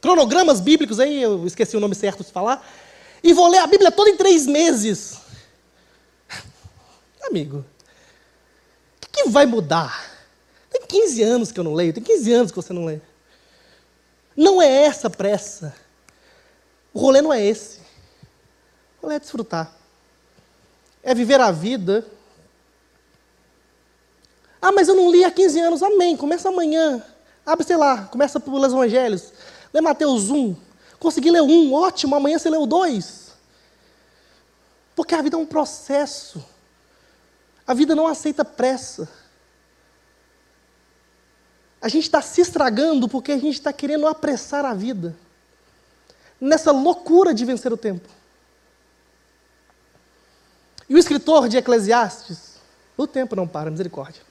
cronogramas 0.00 0.58
bíblicos 0.58 0.98
aí, 0.98 1.22
eu 1.22 1.46
esqueci 1.46 1.76
o 1.76 1.80
nome 1.80 1.94
certo 1.94 2.24
de 2.24 2.32
falar, 2.32 2.66
e 3.22 3.34
vou 3.34 3.46
ler 3.46 3.58
a 3.58 3.66
Bíblia 3.66 3.90
toda 3.90 4.08
em 4.08 4.16
três 4.16 4.46
meses. 4.46 5.18
Amigo, 7.28 7.58
o 7.58 9.00
que, 9.00 9.22
que 9.24 9.28
vai 9.28 9.44
mudar? 9.44 10.02
Tem 10.70 10.80
15 10.80 11.22
anos 11.24 11.52
que 11.52 11.60
eu 11.60 11.64
não 11.64 11.74
leio, 11.74 11.92
tem 11.92 12.02
15 12.02 12.32
anos 12.32 12.50
que 12.50 12.56
você 12.56 12.72
não 12.72 12.86
lê. 12.86 13.00
Não 14.34 14.62
é 14.62 14.84
essa 14.86 15.10
pressa. 15.10 15.76
O 16.94 17.00
rolê 17.00 17.20
não 17.20 17.34
é 17.34 17.44
esse. 17.44 17.86
É 19.02 19.18
desfrutar. 19.18 19.72
É 21.02 21.14
viver 21.14 21.40
a 21.40 21.50
vida. 21.50 22.04
Ah, 24.60 24.72
mas 24.72 24.88
eu 24.88 24.94
não 24.94 25.10
li 25.10 25.24
há 25.24 25.30
15 25.30 25.60
anos. 25.60 25.82
Amém. 25.82 26.16
Começa 26.16 26.48
amanhã. 26.48 27.02
Abre, 27.46 27.64
sei 27.64 27.76
lá, 27.76 28.04
começa 28.04 28.38
pelos 28.38 28.72
evangelhos. 28.72 29.32
Lê 29.72 29.80
Mateus 29.80 30.30
1. 30.30 30.54
Consegui 30.98 31.30
ler 31.30 31.42
um, 31.42 31.72
ótimo, 31.72 32.14
amanhã 32.14 32.38
você 32.38 32.50
leu 32.50 32.66
dois. 32.66 33.32
Porque 34.94 35.14
a 35.14 35.22
vida 35.22 35.36
é 35.36 35.38
um 35.38 35.46
processo. 35.46 36.44
A 37.66 37.72
vida 37.72 37.94
não 37.94 38.06
aceita 38.06 38.44
pressa. 38.44 39.08
A 41.80 41.88
gente 41.88 42.04
está 42.04 42.20
se 42.20 42.40
estragando 42.40 43.08
porque 43.08 43.30
a 43.30 43.38
gente 43.38 43.54
está 43.54 43.72
querendo 43.72 44.06
apressar 44.06 44.64
a 44.64 44.74
vida. 44.74 45.16
Nessa 46.40 46.72
loucura 46.72 47.32
de 47.32 47.44
vencer 47.44 47.72
o 47.72 47.76
tempo. 47.76 48.08
E 50.88 50.94
o 50.94 50.98
escritor 50.98 51.48
de 51.48 51.56
Eclesiastes, 51.56 52.56
o 52.96 53.06
tempo 53.06 53.36
não 53.36 53.46
para, 53.46 53.70
misericórdia. 53.70 54.22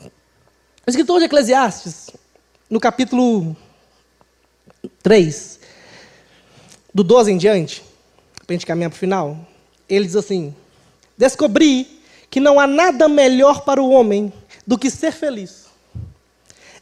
O 0.00 0.90
escritor 0.90 1.18
de 1.18 1.26
Eclesiastes, 1.26 2.10
no 2.68 2.78
capítulo 2.78 3.56
3, 5.02 5.60
do 6.92 7.02
12 7.02 7.32
em 7.32 7.38
diante, 7.38 7.82
para 8.46 8.46
a 8.48 8.52
gente 8.52 8.66
caminhar 8.66 8.90
para 8.90 8.96
o 8.96 9.00
final, 9.00 9.38
ele 9.88 10.06
diz 10.06 10.16
assim: 10.16 10.54
Descobri 11.16 12.00
que 12.30 12.40
não 12.40 12.60
há 12.60 12.66
nada 12.66 13.08
melhor 13.08 13.62
para 13.62 13.82
o 13.82 13.90
homem 13.90 14.32
do 14.66 14.78
que 14.78 14.90
ser 14.90 15.12
feliz 15.12 15.66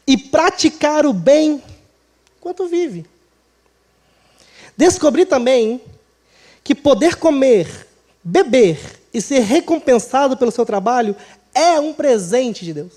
e 0.05 0.17
praticar 0.17 1.05
o 1.05 1.13
bem 1.13 1.61
enquanto 2.37 2.67
vive. 2.67 3.05
Descobri 4.75 5.25
também 5.25 5.81
que 6.63 6.75
poder 6.75 7.15
comer, 7.15 7.86
beber 8.27 8.77
e 9.13 9.21
ser 9.21 9.39
recompensado 9.39 10.35
pelo 10.35 10.51
seu 10.51 10.65
trabalho 10.65 11.15
é 11.53 11.79
um 11.79 11.93
presente 11.93 12.65
de 12.65 12.73
Deus. 12.73 12.93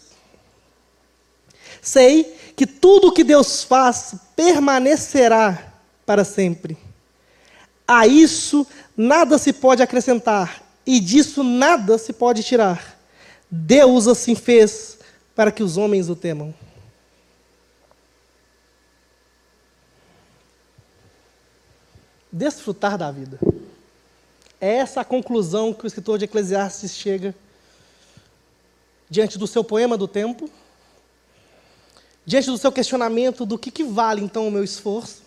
Sei 1.81 2.37
que 2.57 2.67
tudo 2.67 3.09
o 3.09 3.13
que 3.13 3.23
Deus 3.23 3.63
faz 3.63 4.17
permanecerá 4.35 5.73
para 6.05 6.25
sempre. 6.25 6.77
A 7.87 8.09
isso 8.09 8.67
nada 8.97 9.39
se 9.39 9.53
pode 9.53 9.83
acrescentar 9.83 10.63
e 10.85 10.99
disso 10.99 11.45
nada 11.45 11.97
se 11.97 12.13
pode 12.13 12.43
tirar. 12.43 12.99
Deus 13.49 14.09
assim 14.09 14.35
fez 14.35 14.99
para 15.35 15.53
que 15.53 15.63
os 15.63 15.77
homens 15.77 16.09
o 16.09 16.17
temam. 16.17 16.53
Desfrutar 22.33 22.99
da 22.99 23.11
vida. 23.13 23.39
É 24.61 24.75
essa 24.77 25.01
a 25.01 25.05
conclusão 25.05 25.73
que 25.73 25.85
o 25.85 25.87
escritor 25.87 26.19
de 26.19 26.27
Eclesiastes 26.27 26.95
chega 26.95 27.35
diante 29.09 29.39
do 29.39 29.47
seu 29.47 29.65
poema 29.65 29.97
do 29.97 30.07
tempo 30.07 30.51
diante 32.31 32.47
do 32.47 32.59
seu 32.59 32.71
questionamento 32.71 33.45
do 33.45 33.59
que, 33.59 33.71
que 33.73 33.83
vale 33.83 34.23
então 34.23 34.47
o 34.47 34.51
meu 34.53 34.63
esforço, 34.63 35.23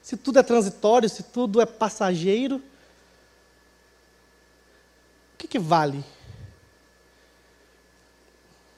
se 0.00 0.16
tudo 0.16 0.38
é 0.38 0.42
transitório, 0.42 1.08
se 1.08 1.24
tudo 1.24 1.60
é 1.60 1.66
passageiro, 1.66 2.56
o 5.34 5.38
que, 5.38 5.48
que 5.48 5.58
vale? 5.58 6.04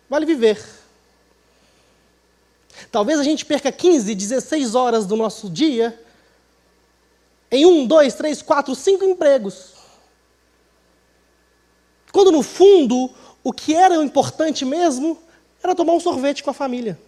Vale 0.08 0.24
viver. 0.24 0.62
Talvez 2.90 3.20
a 3.20 3.22
gente 3.22 3.44
perca 3.44 3.70
15, 3.70 4.14
16 4.14 4.74
horas 4.74 5.06
do 5.06 5.14
nosso 5.14 5.50
dia 5.50 6.02
em 7.50 7.66
um, 7.66 7.86
dois, 7.86 8.14
três, 8.14 8.42
quatro, 8.42 8.74
cinco 8.74 9.04
empregos. 9.04 9.74
Quando 12.12 12.32
no 12.32 12.42
fundo 12.42 13.10
o 13.42 13.52
que 13.52 13.74
era 13.74 13.96
importante 13.96 14.64
mesmo 14.64 15.18
era 15.62 15.74
tomar 15.74 15.92
um 15.92 16.00
sorvete 16.00 16.42
com 16.42 16.50
a 16.50 16.54
família. 16.54 16.98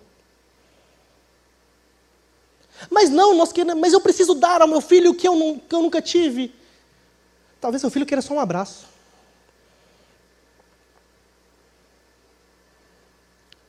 Mas 2.90 3.08
não, 3.08 3.34
nós 3.34 3.52
queremos, 3.52 3.80
mas 3.80 3.92
eu 3.92 4.00
preciso 4.00 4.34
dar 4.34 4.60
ao 4.60 4.68
meu 4.68 4.80
filho 4.80 5.10
o 5.10 5.14
que 5.14 5.26
eu, 5.26 5.34
não, 5.34 5.58
que 5.58 5.74
eu 5.74 5.82
nunca 5.82 6.02
tive. 6.02 6.54
Talvez 7.60 7.80
seu 7.80 7.90
filho 7.90 8.04
queira 8.04 8.20
só 8.20 8.34
um 8.34 8.40
abraço. 8.40 8.86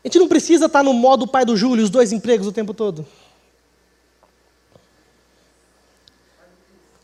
A 0.04 0.08
gente 0.08 0.20
não 0.20 0.28
precisa 0.28 0.68
estar 0.68 0.84
no 0.84 0.94
modo 0.94 1.28
pai 1.28 1.44
do 1.44 1.58
Júlio, 1.58 1.84
os 1.84 1.90
dois 1.90 2.12
empregos 2.12 2.48
o 2.48 2.52
tempo 2.52 2.74
todo. 2.74 3.06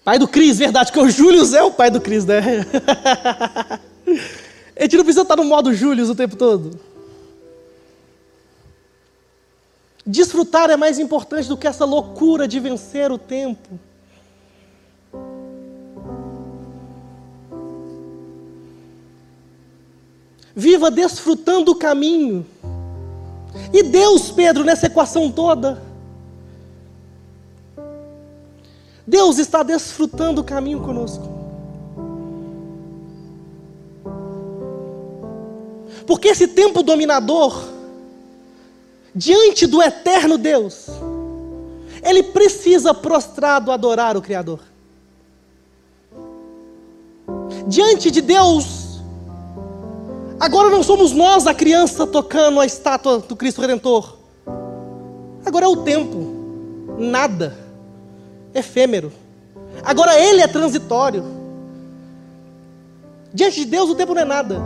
Pai 0.04 0.20
do 0.20 0.28
Cris, 0.28 0.58
verdade, 0.58 0.92
que 0.92 1.00
o 1.00 1.10
Júlio 1.10 1.44
é 1.56 1.64
o 1.64 1.72
pai 1.72 1.90
do 1.90 2.02
Cris, 2.02 2.26
né? 2.26 2.42
A 4.76 4.84
gente 4.84 4.98
não 4.98 5.04
precisa 5.06 5.22
estar 5.22 5.38
no 5.38 5.46
modo 5.46 5.74
Júlio 5.74 6.10
o 6.10 6.16
tempo 6.16 6.36
todo. 6.36 6.78
Desfrutar 10.06 10.70
é 10.70 10.76
mais 10.76 11.00
importante 11.00 11.48
do 11.48 11.56
que 11.56 11.66
essa 11.66 11.86
loucura 11.86 12.46
de 12.46 12.60
vencer 12.60 13.10
o 13.12 13.18
tempo. 13.18 13.80
Viva 20.54 20.92
desfrutando 20.92 21.72
o 21.72 21.76
caminho. 21.76 22.46
E 23.72 23.84
Deus, 23.84 24.32
Pedro, 24.32 24.66
nessa 24.66 24.88
equação 24.88 25.32
toda. 25.32 25.82
Deus 29.06 29.38
está 29.38 29.64
desfrutando 29.64 30.42
o 30.42 30.44
caminho 30.44 30.82
conosco. 30.82 31.28
Porque 36.06 36.30
esse 36.30 36.48
tempo 36.48 36.84
dominador 36.84 37.74
diante 39.16 39.68
do 39.68 39.82
eterno 39.82 40.38
Deus, 40.38 40.88
ele 42.02 42.24
precisa 42.24 42.94
prostrado 42.94 43.72
adorar 43.72 44.18
o 44.18 44.22
Criador. 44.22 44.60
Diante 47.68 48.12
de 48.12 48.22
Deus, 48.22 49.00
agora 50.40 50.70
não 50.70 50.84
somos 50.84 51.12
nós 51.12 51.48
a 51.48 51.54
criança 51.54 52.06
tocando 52.06 52.60
a 52.60 52.66
estátua 52.66 53.20
do 53.20 53.36
Cristo 53.36 53.62
Redentor. 53.62 54.18
Agora 55.46 55.66
é 55.66 55.70
o 55.70 55.78
tempo, 55.78 56.18
nada, 56.98 57.58
efêmero. 58.54 59.12
Agora 59.84 60.20
ele 60.20 60.42
é 60.42 60.48
transitório. 60.48 61.24
Diante 63.34 63.62
de 63.62 63.66
Deus 63.66 63.90
o 63.90 63.96
tempo 63.96 64.14
não 64.14 64.22
é 64.22 64.26
nada. 64.26 64.62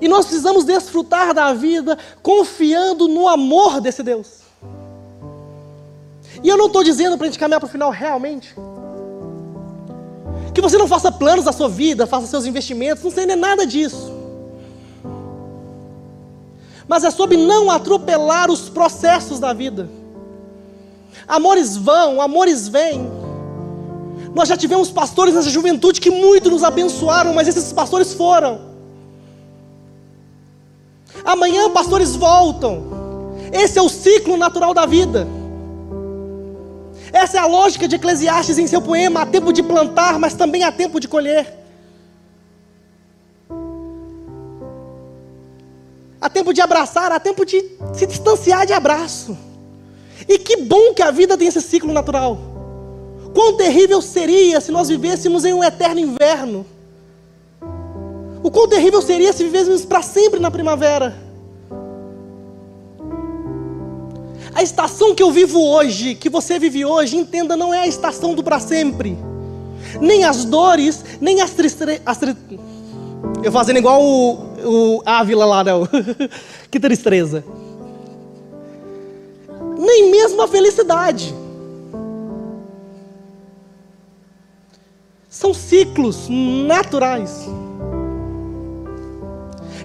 E 0.00 0.08
nós 0.08 0.24
precisamos 0.24 0.64
desfrutar 0.64 1.34
da 1.34 1.52
vida 1.52 1.98
confiando 2.22 3.06
no 3.06 3.28
amor 3.28 3.80
desse 3.80 4.02
Deus. 4.02 4.40
E 6.42 6.48
eu 6.48 6.56
não 6.56 6.66
estou 6.66 6.82
dizendo 6.82 7.18
para 7.18 7.26
a 7.26 7.30
gente 7.30 7.38
caminhar 7.38 7.60
para 7.60 7.66
o 7.66 7.70
final 7.70 7.90
realmente. 7.90 8.54
Que 10.54 10.60
você 10.60 10.78
não 10.78 10.88
faça 10.88 11.12
planos 11.12 11.44
da 11.44 11.52
sua 11.52 11.68
vida, 11.68 12.06
faça 12.06 12.26
seus 12.26 12.46
investimentos, 12.46 13.04
não 13.04 13.10
sei 13.10 13.26
nem 13.26 13.36
nada 13.36 13.66
disso. 13.66 14.10
Mas 16.88 17.04
é 17.04 17.10
sobre 17.10 17.36
não 17.36 17.70
atropelar 17.70 18.50
os 18.50 18.68
processos 18.68 19.38
da 19.38 19.52
vida. 19.52 19.88
Amores 21.30 21.76
vão, 21.76 22.20
amores 22.20 22.66
vêm. 22.66 23.08
Nós 24.34 24.48
já 24.48 24.56
tivemos 24.56 24.90
pastores 24.90 25.32
nessa 25.32 25.48
juventude 25.48 26.00
que 26.00 26.10
muito 26.10 26.50
nos 26.50 26.64
abençoaram, 26.64 27.32
mas 27.32 27.46
esses 27.46 27.72
pastores 27.72 28.12
foram. 28.12 28.60
Amanhã 31.24 31.70
pastores 31.70 32.16
voltam. 32.16 32.82
Esse 33.52 33.78
é 33.78 33.82
o 33.82 33.88
ciclo 33.88 34.36
natural 34.36 34.74
da 34.74 34.84
vida. 34.86 35.28
Essa 37.12 37.36
é 37.36 37.40
a 37.40 37.46
lógica 37.46 37.86
de 37.86 37.94
Eclesiastes 37.94 38.58
em 38.58 38.66
seu 38.66 38.82
poema: 38.82 39.22
há 39.22 39.26
tempo 39.26 39.52
de 39.52 39.62
plantar, 39.62 40.18
mas 40.18 40.34
também 40.34 40.64
há 40.64 40.72
tempo 40.72 40.98
de 40.98 41.06
colher. 41.06 41.58
Há 46.20 46.28
tempo 46.28 46.52
de 46.52 46.60
abraçar, 46.60 47.12
há 47.12 47.20
tempo 47.20 47.46
de 47.46 47.64
se 47.94 48.04
distanciar 48.04 48.66
de 48.66 48.72
abraço. 48.72 49.49
E 50.28 50.38
que 50.38 50.56
bom 50.58 50.94
que 50.94 51.02
a 51.02 51.10
vida 51.10 51.36
tem 51.36 51.48
esse 51.48 51.60
ciclo 51.60 51.92
natural. 51.92 52.38
Quão 53.34 53.56
terrível 53.56 54.02
seria 54.02 54.60
se 54.60 54.72
nós 54.72 54.88
vivêssemos 54.88 55.44
em 55.44 55.52
um 55.52 55.62
eterno 55.62 56.00
inverno. 56.00 56.66
O 58.42 58.50
quão 58.50 58.68
terrível 58.68 59.00
seria 59.02 59.32
se 59.32 59.44
vivêssemos 59.44 59.84
para 59.84 60.02
sempre 60.02 60.40
na 60.40 60.50
primavera. 60.50 61.16
A 64.54 64.62
estação 64.62 65.14
que 65.14 65.22
eu 65.22 65.30
vivo 65.30 65.60
hoje, 65.60 66.14
que 66.14 66.28
você 66.28 66.58
vive 66.58 66.84
hoje, 66.84 67.16
entenda, 67.16 67.56
não 67.56 67.72
é 67.72 67.80
a 67.80 67.86
estação 67.86 68.34
do 68.34 68.42
para 68.42 68.58
sempre. 68.58 69.16
Nem 70.00 70.24
as 70.24 70.44
dores, 70.44 71.04
nem 71.20 71.40
as 71.40 71.52
tristezas. 71.52 72.18
Tri... 72.18 72.36
Eu 73.42 73.52
fazendo 73.52 73.78
igual 73.78 74.02
o, 74.02 74.32
o 74.64 75.02
Ávila 75.04 75.44
lá, 75.44 75.64
não. 75.64 75.88
que 76.70 76.80
tristeza. 76.80 77.44
Nem 79.80 80.10
mesmo 80.10 80.42
a 80.42 80.46
felicidade. 80.46 81.34
São 85.26 85.54
ciclos 85.54 86.28
naturais. 86.28 87.46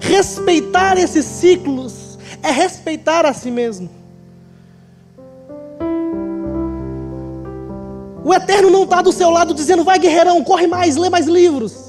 Respeitar 0.02 0.98
esses 0.98 1.24
ciclos 1.24 2.20
é 2.44 2.52
respeitar 2.52 3.26
a 3.26 3.34
si 3.34 3.50
mesmo. 3.50 3.90
O 8.22 8.34
Eterno 8.34 8.70
não 8.70 8.84
está 8.84 9.02
do 9.02 9.14
seu 9.14 9.30
lado 9.30 9.54
dizendo, 9.54 9.86
vai 9.86 9.98
guerreirão, 9.98 10.44
corre 10.44 10.68
mais, 10.68 10.98
lê 10.98 11.10
mais 11.10 11.26
livros. 11.26 11.85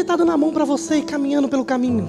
Ele 0.00 0.04
está 0.04 0.16
dando 0.16 0.32
a 0.32 0.36
mão 0.36 0.50
para 0.50 0.64
você 0.64 0.96
e 0.96 1.02
caminhando 1.02 1.46
pelo 1.46 1.62
caminho. 1.62 2.08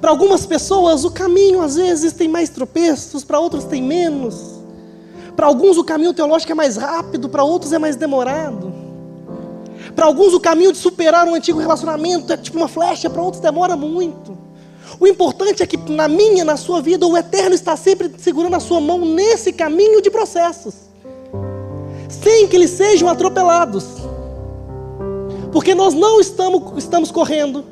Para 0.00 0.10
algumas 0.10 0.44
pessoas, 0.44 1.04
o 1.04 1.10
caminho 1.12 1.62
às 1.62 1.76
vezes 1.76 2.12
tem 2.12 2.26
mais 2.26 2.48
tropeços, 2.48 3.22
para 3.22 3.38
outros 3.38 3.62
tem 3.62 3.80
menos. 3.80 4.58
Para 5.36 5.46
alguns 5.46 5.78
o 5.78 5.84
caminho 5.84 6.12
teológico 6.12 6.50
é 6.50 6.54
mais 6.56 6.76
rápido, 6.76 7.28
para 7.28 7.44
outros 7.44 7.72
é 7.72 7.78
mais 7.78 7.94
demorado. 7.94 8.74
Para 9.94 10.06
alguns 10.06 10.34
o 10.34 10.40
caminho 10.40 10.72
de 10.72 10.78
superar 10.78 11.28
um 11.28 11.34
antigo 11.36 11.60
relacionamento 11.60 12.32
é 12.32 12.36
tipo 12.36 12.58
uma 12.58 12.66
flecha, 12.66 13.08
para 13.08 13.22
outros 13.22 13.40
demora 13.40 13.76
muito. 13.76 14.36
O 14.98 15.06
importante 15.06 15.62
é 15.62 15.66
que 15.66 15.76
na 15.76 16.08
minha, 16.08 16.44
na 16.44 16.56
sua 16.56 16.82
vida, 16.82 17.06
o 17.06 17.16
Eterno 17.16 17.54
está 17.54 17.76
sempre 17.76 18.10
segurando 18.18 18.56
a 18.56 18.60
sua 18.60 18.80
mão 18.80 19.04
nesse 19.04 19.52
caminho 19.52 20.02
de 20.02 20.10
processos, 20.10 20.74
sem 22.08 22.48
que 22.48 22.56
eles 22.56 22.70
sejam 22.70 23.08
atropelados, 23.08 23.99
porque 25.52 25.74
nós 25.74 25.94
não 25.94 26.20
estamos, 26.20 26.76
estamos 26.76 27.10
correndo. 27.10 27.64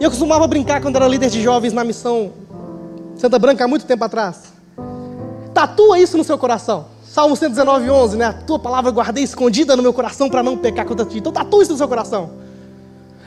Eu 0.00 0.10
costumava 0.10 0.46
brincar 0.46 0.80
quando 0.80 0.96
era 0.96 1.06
líder 1.06 1.30
de 1.30 1.40
jovens 1.40 1.72
na 1.72 1.84
missão 1.84 2.32
Santa 3.16 3.38
Branca 3.38 3.64
há 3.64 3.68
muito 3.68 3.86
tempo 3.86 4.04
atrás. 4.04 4.52
Tatua 5.54 5.98
isso 5.98 6.16
no 6.16 6.24
seu 6.24 6.38
coração. 6.38 6.86
Salmo 7.04 7.36
119, 7.36 7.90
11, 7.90 8.16
né? 8.16 8.24
A 8.26 8.32
tua 8.32 8.58
palavra 8.58 8.90
guardei 8.90 9.22
escondida 9.22 9.76
no 9.76 9.82
meu 9.82 9.92
coração 9.92 10.30
para 10.30 10.42
não 10.42 10.56
pecar 10.56 10.86
contra 10.86 11.04
ti. 11.04 11.18
Então 11.18 11.30
tatua 11.30 11.62
isso 11.62 11.72
no 11.72 11.78
seu 11.78 11.86
coração. 11.86 12.30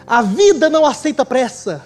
A 0.08 0.22
vida 0.22 0.70
não 0.70 0.86
aceita 0.86 1.24
pressa. 1.24 1.84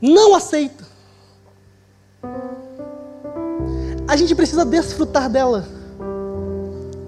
Não 0.00 0.34
aceita. 0.34 0.84
A 4.06 4.16
gente 4.16 4.34
precisa 4.34 4.64
desfrutar 4.64 5.30
dela, 5.30 5.66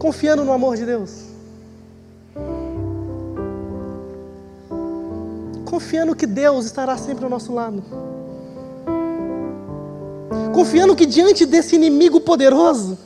confiando 0.05 0.45
no 0.45 0.53
amor 0.53 0.77
de 0.77 0.85
Deus. 0.85 1.25
Confiando 5.65 6.15
que 6.15 6.27
Deus 6.27 6.67
estará 6.67 6.95
sempre 6.99 7.25
ao 7.25 7.31
nosso 7.31 7.55
lado 7.55 7.83
confiando 10.55 10.95
que 10.95 11.05
diante 11.05 11.45
desse 11.45 11.75
inimigo 11.75 12.21
poderoso, 12.21 12.97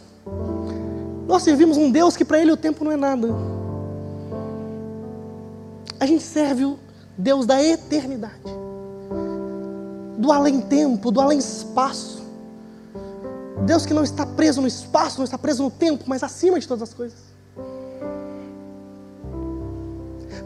nós 1.27 1.43
servimos 1.43 1.79
um 1.79 1.91
Deus 1.91 2.15
que 2.15 2.25
para 2.25 2.39
ele 2.39 2.53
o 2.53 2.57
tempo 2.57 2.85
não 2.85 2.93
é 2.93 2.97
nada. 2.97 3.29
A 5.99 6.05
gente 6.05 6.23
serve 6.23 6.67
o 6.67 6.79
Deus 7.17 7.47
da 7.47 7.63
eternidade, 7.63 8.53
do 10.19 10.31
além-tempo, 10.31 11.11
do 11.11 11.21
além-espaço. 11.21 12.18
Deus 13.65 13.85
que 13.85 13.95
não 13.95 14.03
está 14.03 14.25
preso 14.25 14.61
no 14.61 14.67
espaço, 14.67 15.19
não 15.19 15.25
está 15.25 15.39
preso 15.39 15.63
no 15.63 15.71
tempo, 15.71 16.05
mas 16.07 16.23
acima 16.23 16.59
de 16.59 16.67
todas 16.67 16.89
as 16.89 16.95
coisas. 16.95 17.19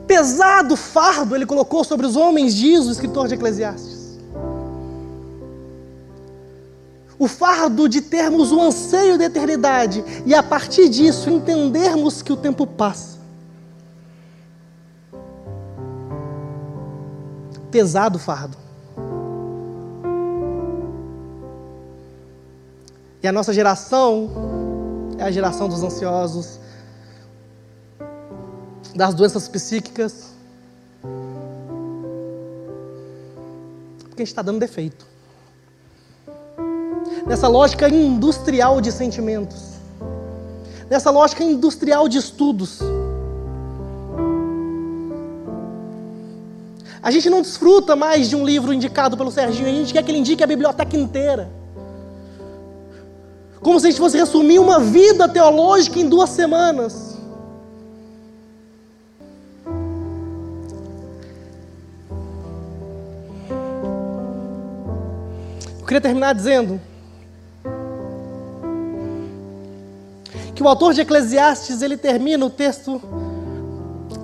Pesado 0.07 0.77
fardo 0.77 1.35
ele 1.35 1.47
colocou 1.47 1.85
sobre 1.85 2.07
os 2.07 2.17
homens, 2.17 2.55
diz 2.55 2.87
o 2.87 2.91
escritor 2.91 3.29
de 3.29 3.35
Eclesiastes. 3.35 4.03
o 7.23 7.29
fardo 7.29 7.89
de 7.89 8.01
termos 8.01 8.51
o 8.51 8.61
anseio 8.61 9.17
da 9.17 9.27
eternidade 9.27 10.05
e 10.27 10.35
a 10.35 10.43
partir 10.43 10.89
disso 10.89 11.31
entendermos 11.31 12.21
que 12.21 12.33
o 12.33 12.37
tempo 12.37 12.67
passa. 12.67 13.17
Pesado 17.71 18.19
fardo. 18.19 18.62
E 23.23 23.29
a 23.29 23.33
nossa 23.33 23.53
geração 23.53 24.29
é 25.17 25.23
a 25.23 25.31
geração 25.31 25.69
dos 25.69 25.83
ansiosos, 25.83 26.59
das 28.97 29.15
doenças 29.15 29.49
psíquicas. 29.49 30.33
Porque 34.01 34.23
a 34.23 34.25
gente 34.25 34.29
está 34.29 34.43
dando 34.43 34.59
defeito 34.59 35.07
nessa 37.27 37.47
lógica 37.47 37.89
industrial 37.89 38.81
de 38.81 38.91
sentimentos, 38.91 39.75
nessa 40.91 41.11
lógica 41.11 41.45
industrial 41.45 42.09
de 42.09 42.19
estudos. 42.19 42.81
A 47.01 47.11
gente 47.11 47.31
não 47.31 47.41
desfruta 47.41 47.95
mais 47.95 48.29
de 48.29 48.37
um 48.37 48.45
livro 48.45 48.73
indicado 48.73 49.17
pelo 49.17 49.31
Serginho, 49.31 49.69
a 49.69 49.73
gente 49.73 49.93
quer 49.93 50.03
que 50.03 50.11
ele 50.11 50.19
indique 50.19 50.43
a 50.43 50.47
biblioteca 50.47 50.97
inteira. 50.97 51.62
Como 53.63 53.79
se 53.79 53.87
a 53.87 53.91
gente 53.91 54.01
fosse 54.01 54.17
resumir 54.17 54.59
uma 54.59 54.81
vida 54.81 55.29
teológica 55.29 56.01
em 56.01 56.09
duas 56.09 56.31
semanas. 56.31 57.17
Eu 65.79 65.87
queria 65.87 66.01
terminar 66.01 66.35
dizendo 66.35 66.81
que 70.55 70.63
o 70.63 70.69
autor 70.69 70.93
de 70.93 71.03
Eclesiastes 71.03 71.83
ele 71.83 71.97
termina 71.97 72.45
o 72.45 72.51
texto, 72.51 73.01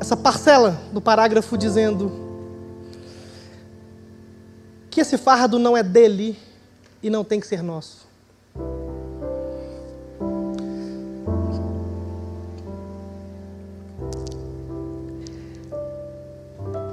essa 0.00 0.16
parcela 0.16 0.80
do 0.92 1.00
parágrafo 1.00 1.56
dizendo 1.56 2.26
que 4.90 5.00
esse 5.00 5.16
fardo 5.16 5.58
não 5.60 5.76
é 5.76 5.82
dele 5.82 6.36
e 7.00 7.08
não 7.08 7.22
tem 7.22 7.38
que 7.38 7.46
ser 7.46 7.62
nosso. 7.62 8.08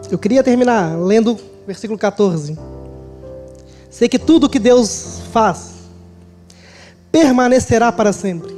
Eu 0.09 0.17
queria 0.17 0.43
terminar 0.43 0.97
lendo 0.97 1.33
o 1.33 1.39
versículo 1.65 1.97
14. 1.97 2.57
Sei 3.89 4.07
que 4.07 4.19
tudo 4.19 4.49
que 4.49 4.59
Deus 4.59 5.21
faz 5.31 5.75
permanecerá 7.11 7.91
para 7.91 8.11
sempre. 8.11 8.53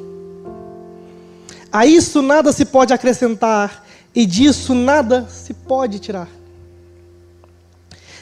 A 1.71 1.85
isso 1.85 2.21
nada 2.21 2.51
se 2.51 2.65
pode 2.65 2.93
acrescentar 2.93 3.85
e 4.15 4.25
disso 4.25 4.73
nada 4.73 5.27
se 5.29 5.53
pode 5.53 5.99
tirar. 5.99 6.27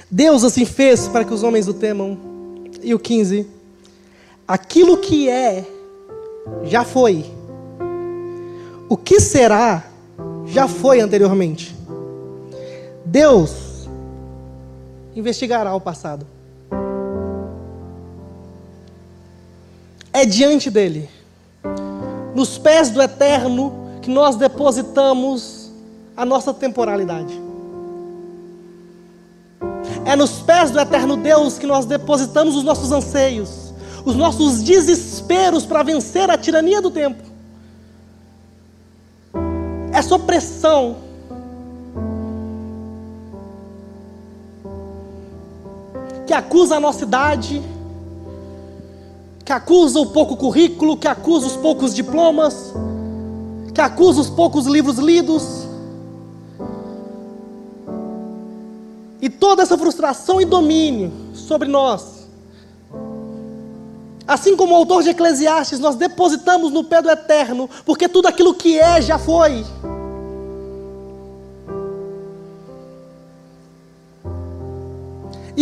Deus 0.10 0.44
assim 0.44 0.66
fez 0.66 1.08
para 1.08 1.24
que 1.24 1.34
os 1.34 1.44
homens 1.44 1.68
o 1.68 1.74
temam. 1.74 2.18
E 2.82 2.94
o 2.94 3.00
15: 3.00 3.48
Aquilo 4.48 4.98
que 4.98 5.30
é, 5.30 5.66
já 6.64 6.84
foi. 6.84 7.26
O 8.88 8.96
que 8.96 9.20
será, 9.20 9.84
já 10.46 10.68
foi 10.68 11.00
anteriormente. 11.00 11.75
Deus 13.06 13.88
investigará 15.16 15.74
o 15.76 15.82
passado. 15.82 16.26
é 20.16 20.24
diante 20.26 20.70
dele, 20.70 21.10
nos 22.34 22.58
pés 22.58 22.90
do 22.90 23.02
eterno, 23.02 24.00
que 24.02 24.10
nós 24.10 24.38
depositamos 24.38 25.70
a 26.16 26.24
nossa 26.26 26.54
temporalidade. 26.54 27.38
É 30.06 30.16
nos 30.16 30.42
pés 30.42 30.72
do 30.72 30.80
eterno 30.80 31.18
Deus 31.18 31.58
que 31.58 31.68
nós 31.68 31.86
depositamos 31.86 32.56
os 32.56 32.64
nossos 32.64 32.94
anseios, 32.94 33.74
os 34.06 34.16
nossos 34.16 34.64
desesperos 34.64 35.66
para 35.66 35.84
vencer 35.84 36.32
a 36.32 36.38
tirania 36.38 36.82
do 36.82 36.92
tempo. 36.92 37.22
Essa 39.92 40.16
opressão 40.16 40.96
que 46.26 46.34
acusa 46.34 46.78
a 46.78 46.80
nossa 46.80 47.04
idade, 47.04 47.62
que 49.44 49.54
acusa 49.54 50.00
o 50.00 50.08
pouco 50.08 50.36
currículo, 50.36 50.98
que 50.98 51.08
acusa 51.08 51.46
os 51.46 51.56
poucos 51.56 51.94
diplomas, 51.94 52.74
que 53.74 53.82
acusa 53.82 54.22
os 54.22 54.30
poucos 54.30 54.66
livros 54.66 54.98
lidos. 54.98 55.68
E 59.22 59.30
toda 59.30 59.62
essa 59.62 59.78
frustração 59.78 60.42
e 60.42 60.46
domínio 60.46 61.12
sobre 61.34 61.68
nós. 61.68 62.28
Assim 64.28 64.56
como 64.56 64.74
o 64.74 64.78
autor 64.78 65.04
de 65.04 65.10
Eclesiastes, 65.10 65.80
nós 65.80 65.96
depositamos 65.96 66.72
no 66.72 66.84
pé 66.84 67.02
do 67.02 67.10
eterno, 67.10 67.70
porque 67.86 68.10
tudo 68.10 68.28
aquilo 68.28 68.56
que 68.56 68.80
é 68.80 69.00
já 69.00 69.20
foi. 69.20 69.64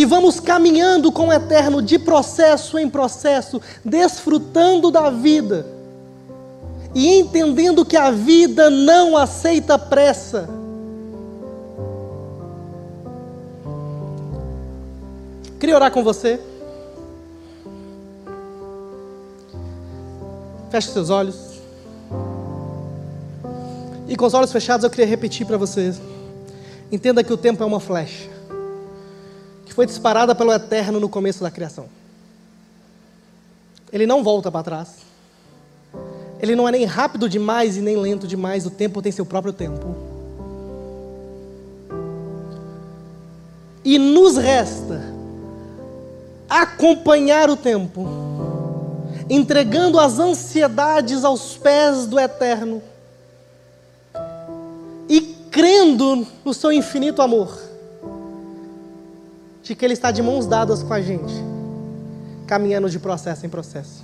E 0.04 0.06
vamos 0.06 0.38
caminhando 0.38 1.10
com 1.10 1.28
o 1.28 1.32
eterno 1.32 1.80
de 1.80 1.98
processo 1.98 2.78
em 2.78 2.90
processo, 2.90 3.58
desfrutando 3.82 4.90
da 4.90 5.08
vida 5.08 5.64
e 6.94 7.20
entendendo 7.20 7.86
que 7.86 7.96
a 7.96 8.10
vida 8.10 8.68
não 8.68 9.16
aceita 9.16 9.78
pressa. 9.78 10.46
Queria 15.58 15.74
orar 15.74 15.90
com 15.90 16.04
você. 16.04 16.38
Feche 20.70 20.90
seus 20.90 21.08
olhos. 21.08 21.62
E 24.06 24.14
com 24.16 24.26
os 24.26 24.34
olhos 24.34 24.52
fechados 24.52 24.84
eu 24.84 24.90
queria 24.90 25.06
repetir 25.06 25.46
para 25.46 25.56
vocês. 25.56 25.98
Entenda 26.92 27.24
que 27.24 27.32
o 27.32 27.38
tempo 27.38 27.62
é 27.62 27.66
uma 27.66 27.80
flecha 27.80 28.33
foi 29.74 29.86
disparada 29.86 30.36
pelo 30.36 30.52
Eterno 30.52 31.00
no 31.00 31.08
começo 31.08 31.42
da 31.42 31.50
criação. 31.50 31.86
Ele 33.92 34.06
não 34.06 34.22
volta 34.22 34.50
para 34.50 34.62
trás. 34.62 34.98
Ele 36.40 36.54
não 36.54 36.68
é 36.68 36.72
nem 36.72 36.84
rápido 36.84 37.28
demais 37.28 37.76
e 37.76 37.80
nem 37.80 37.96
lento 37.96 38.24
demais. 38.24 38.64
O 38.66 38.70
tempo 38.70 39.02
tem 39.02 39.10
seu 39.10 39.26
próprio 39.26 39.52
tempo. 39.52 39.96
E 43.84 43.98
nos 43.98 44.36
resta 44.36 45.12
acompanhar 46.48 47.50
o 47.50 47.56
tempo, 47.56 48.06
entregando 49.28 49.98
as 49.98 50.20
ansiedades 50.20 51.24
aos 51.24 51.56
pés 51.56 52.06
do 52.06 52.18
Eterno 52.18 52.80
e 55.08 55.20
crendo 55.50 56.24
no 56.44 56.54
seu 56.54 56.70
infinito 56.70 57.20
amor 57.20 57.63
de 59.64 59.74
que 59.74 59.84
Ele 59.84 59.94
está 59.94 60.10
de 60.10 60.22
mãos 60.22 60.46
dadas 60.46 60.82
com 60.82 60.92
a 60.92 61.00
gente, 61.00 61.32
caminhando 62.46 62.88
de 62.90 62.98
processo 62.98 63.46
em 63.46 63.48
processo. 63.48 64.03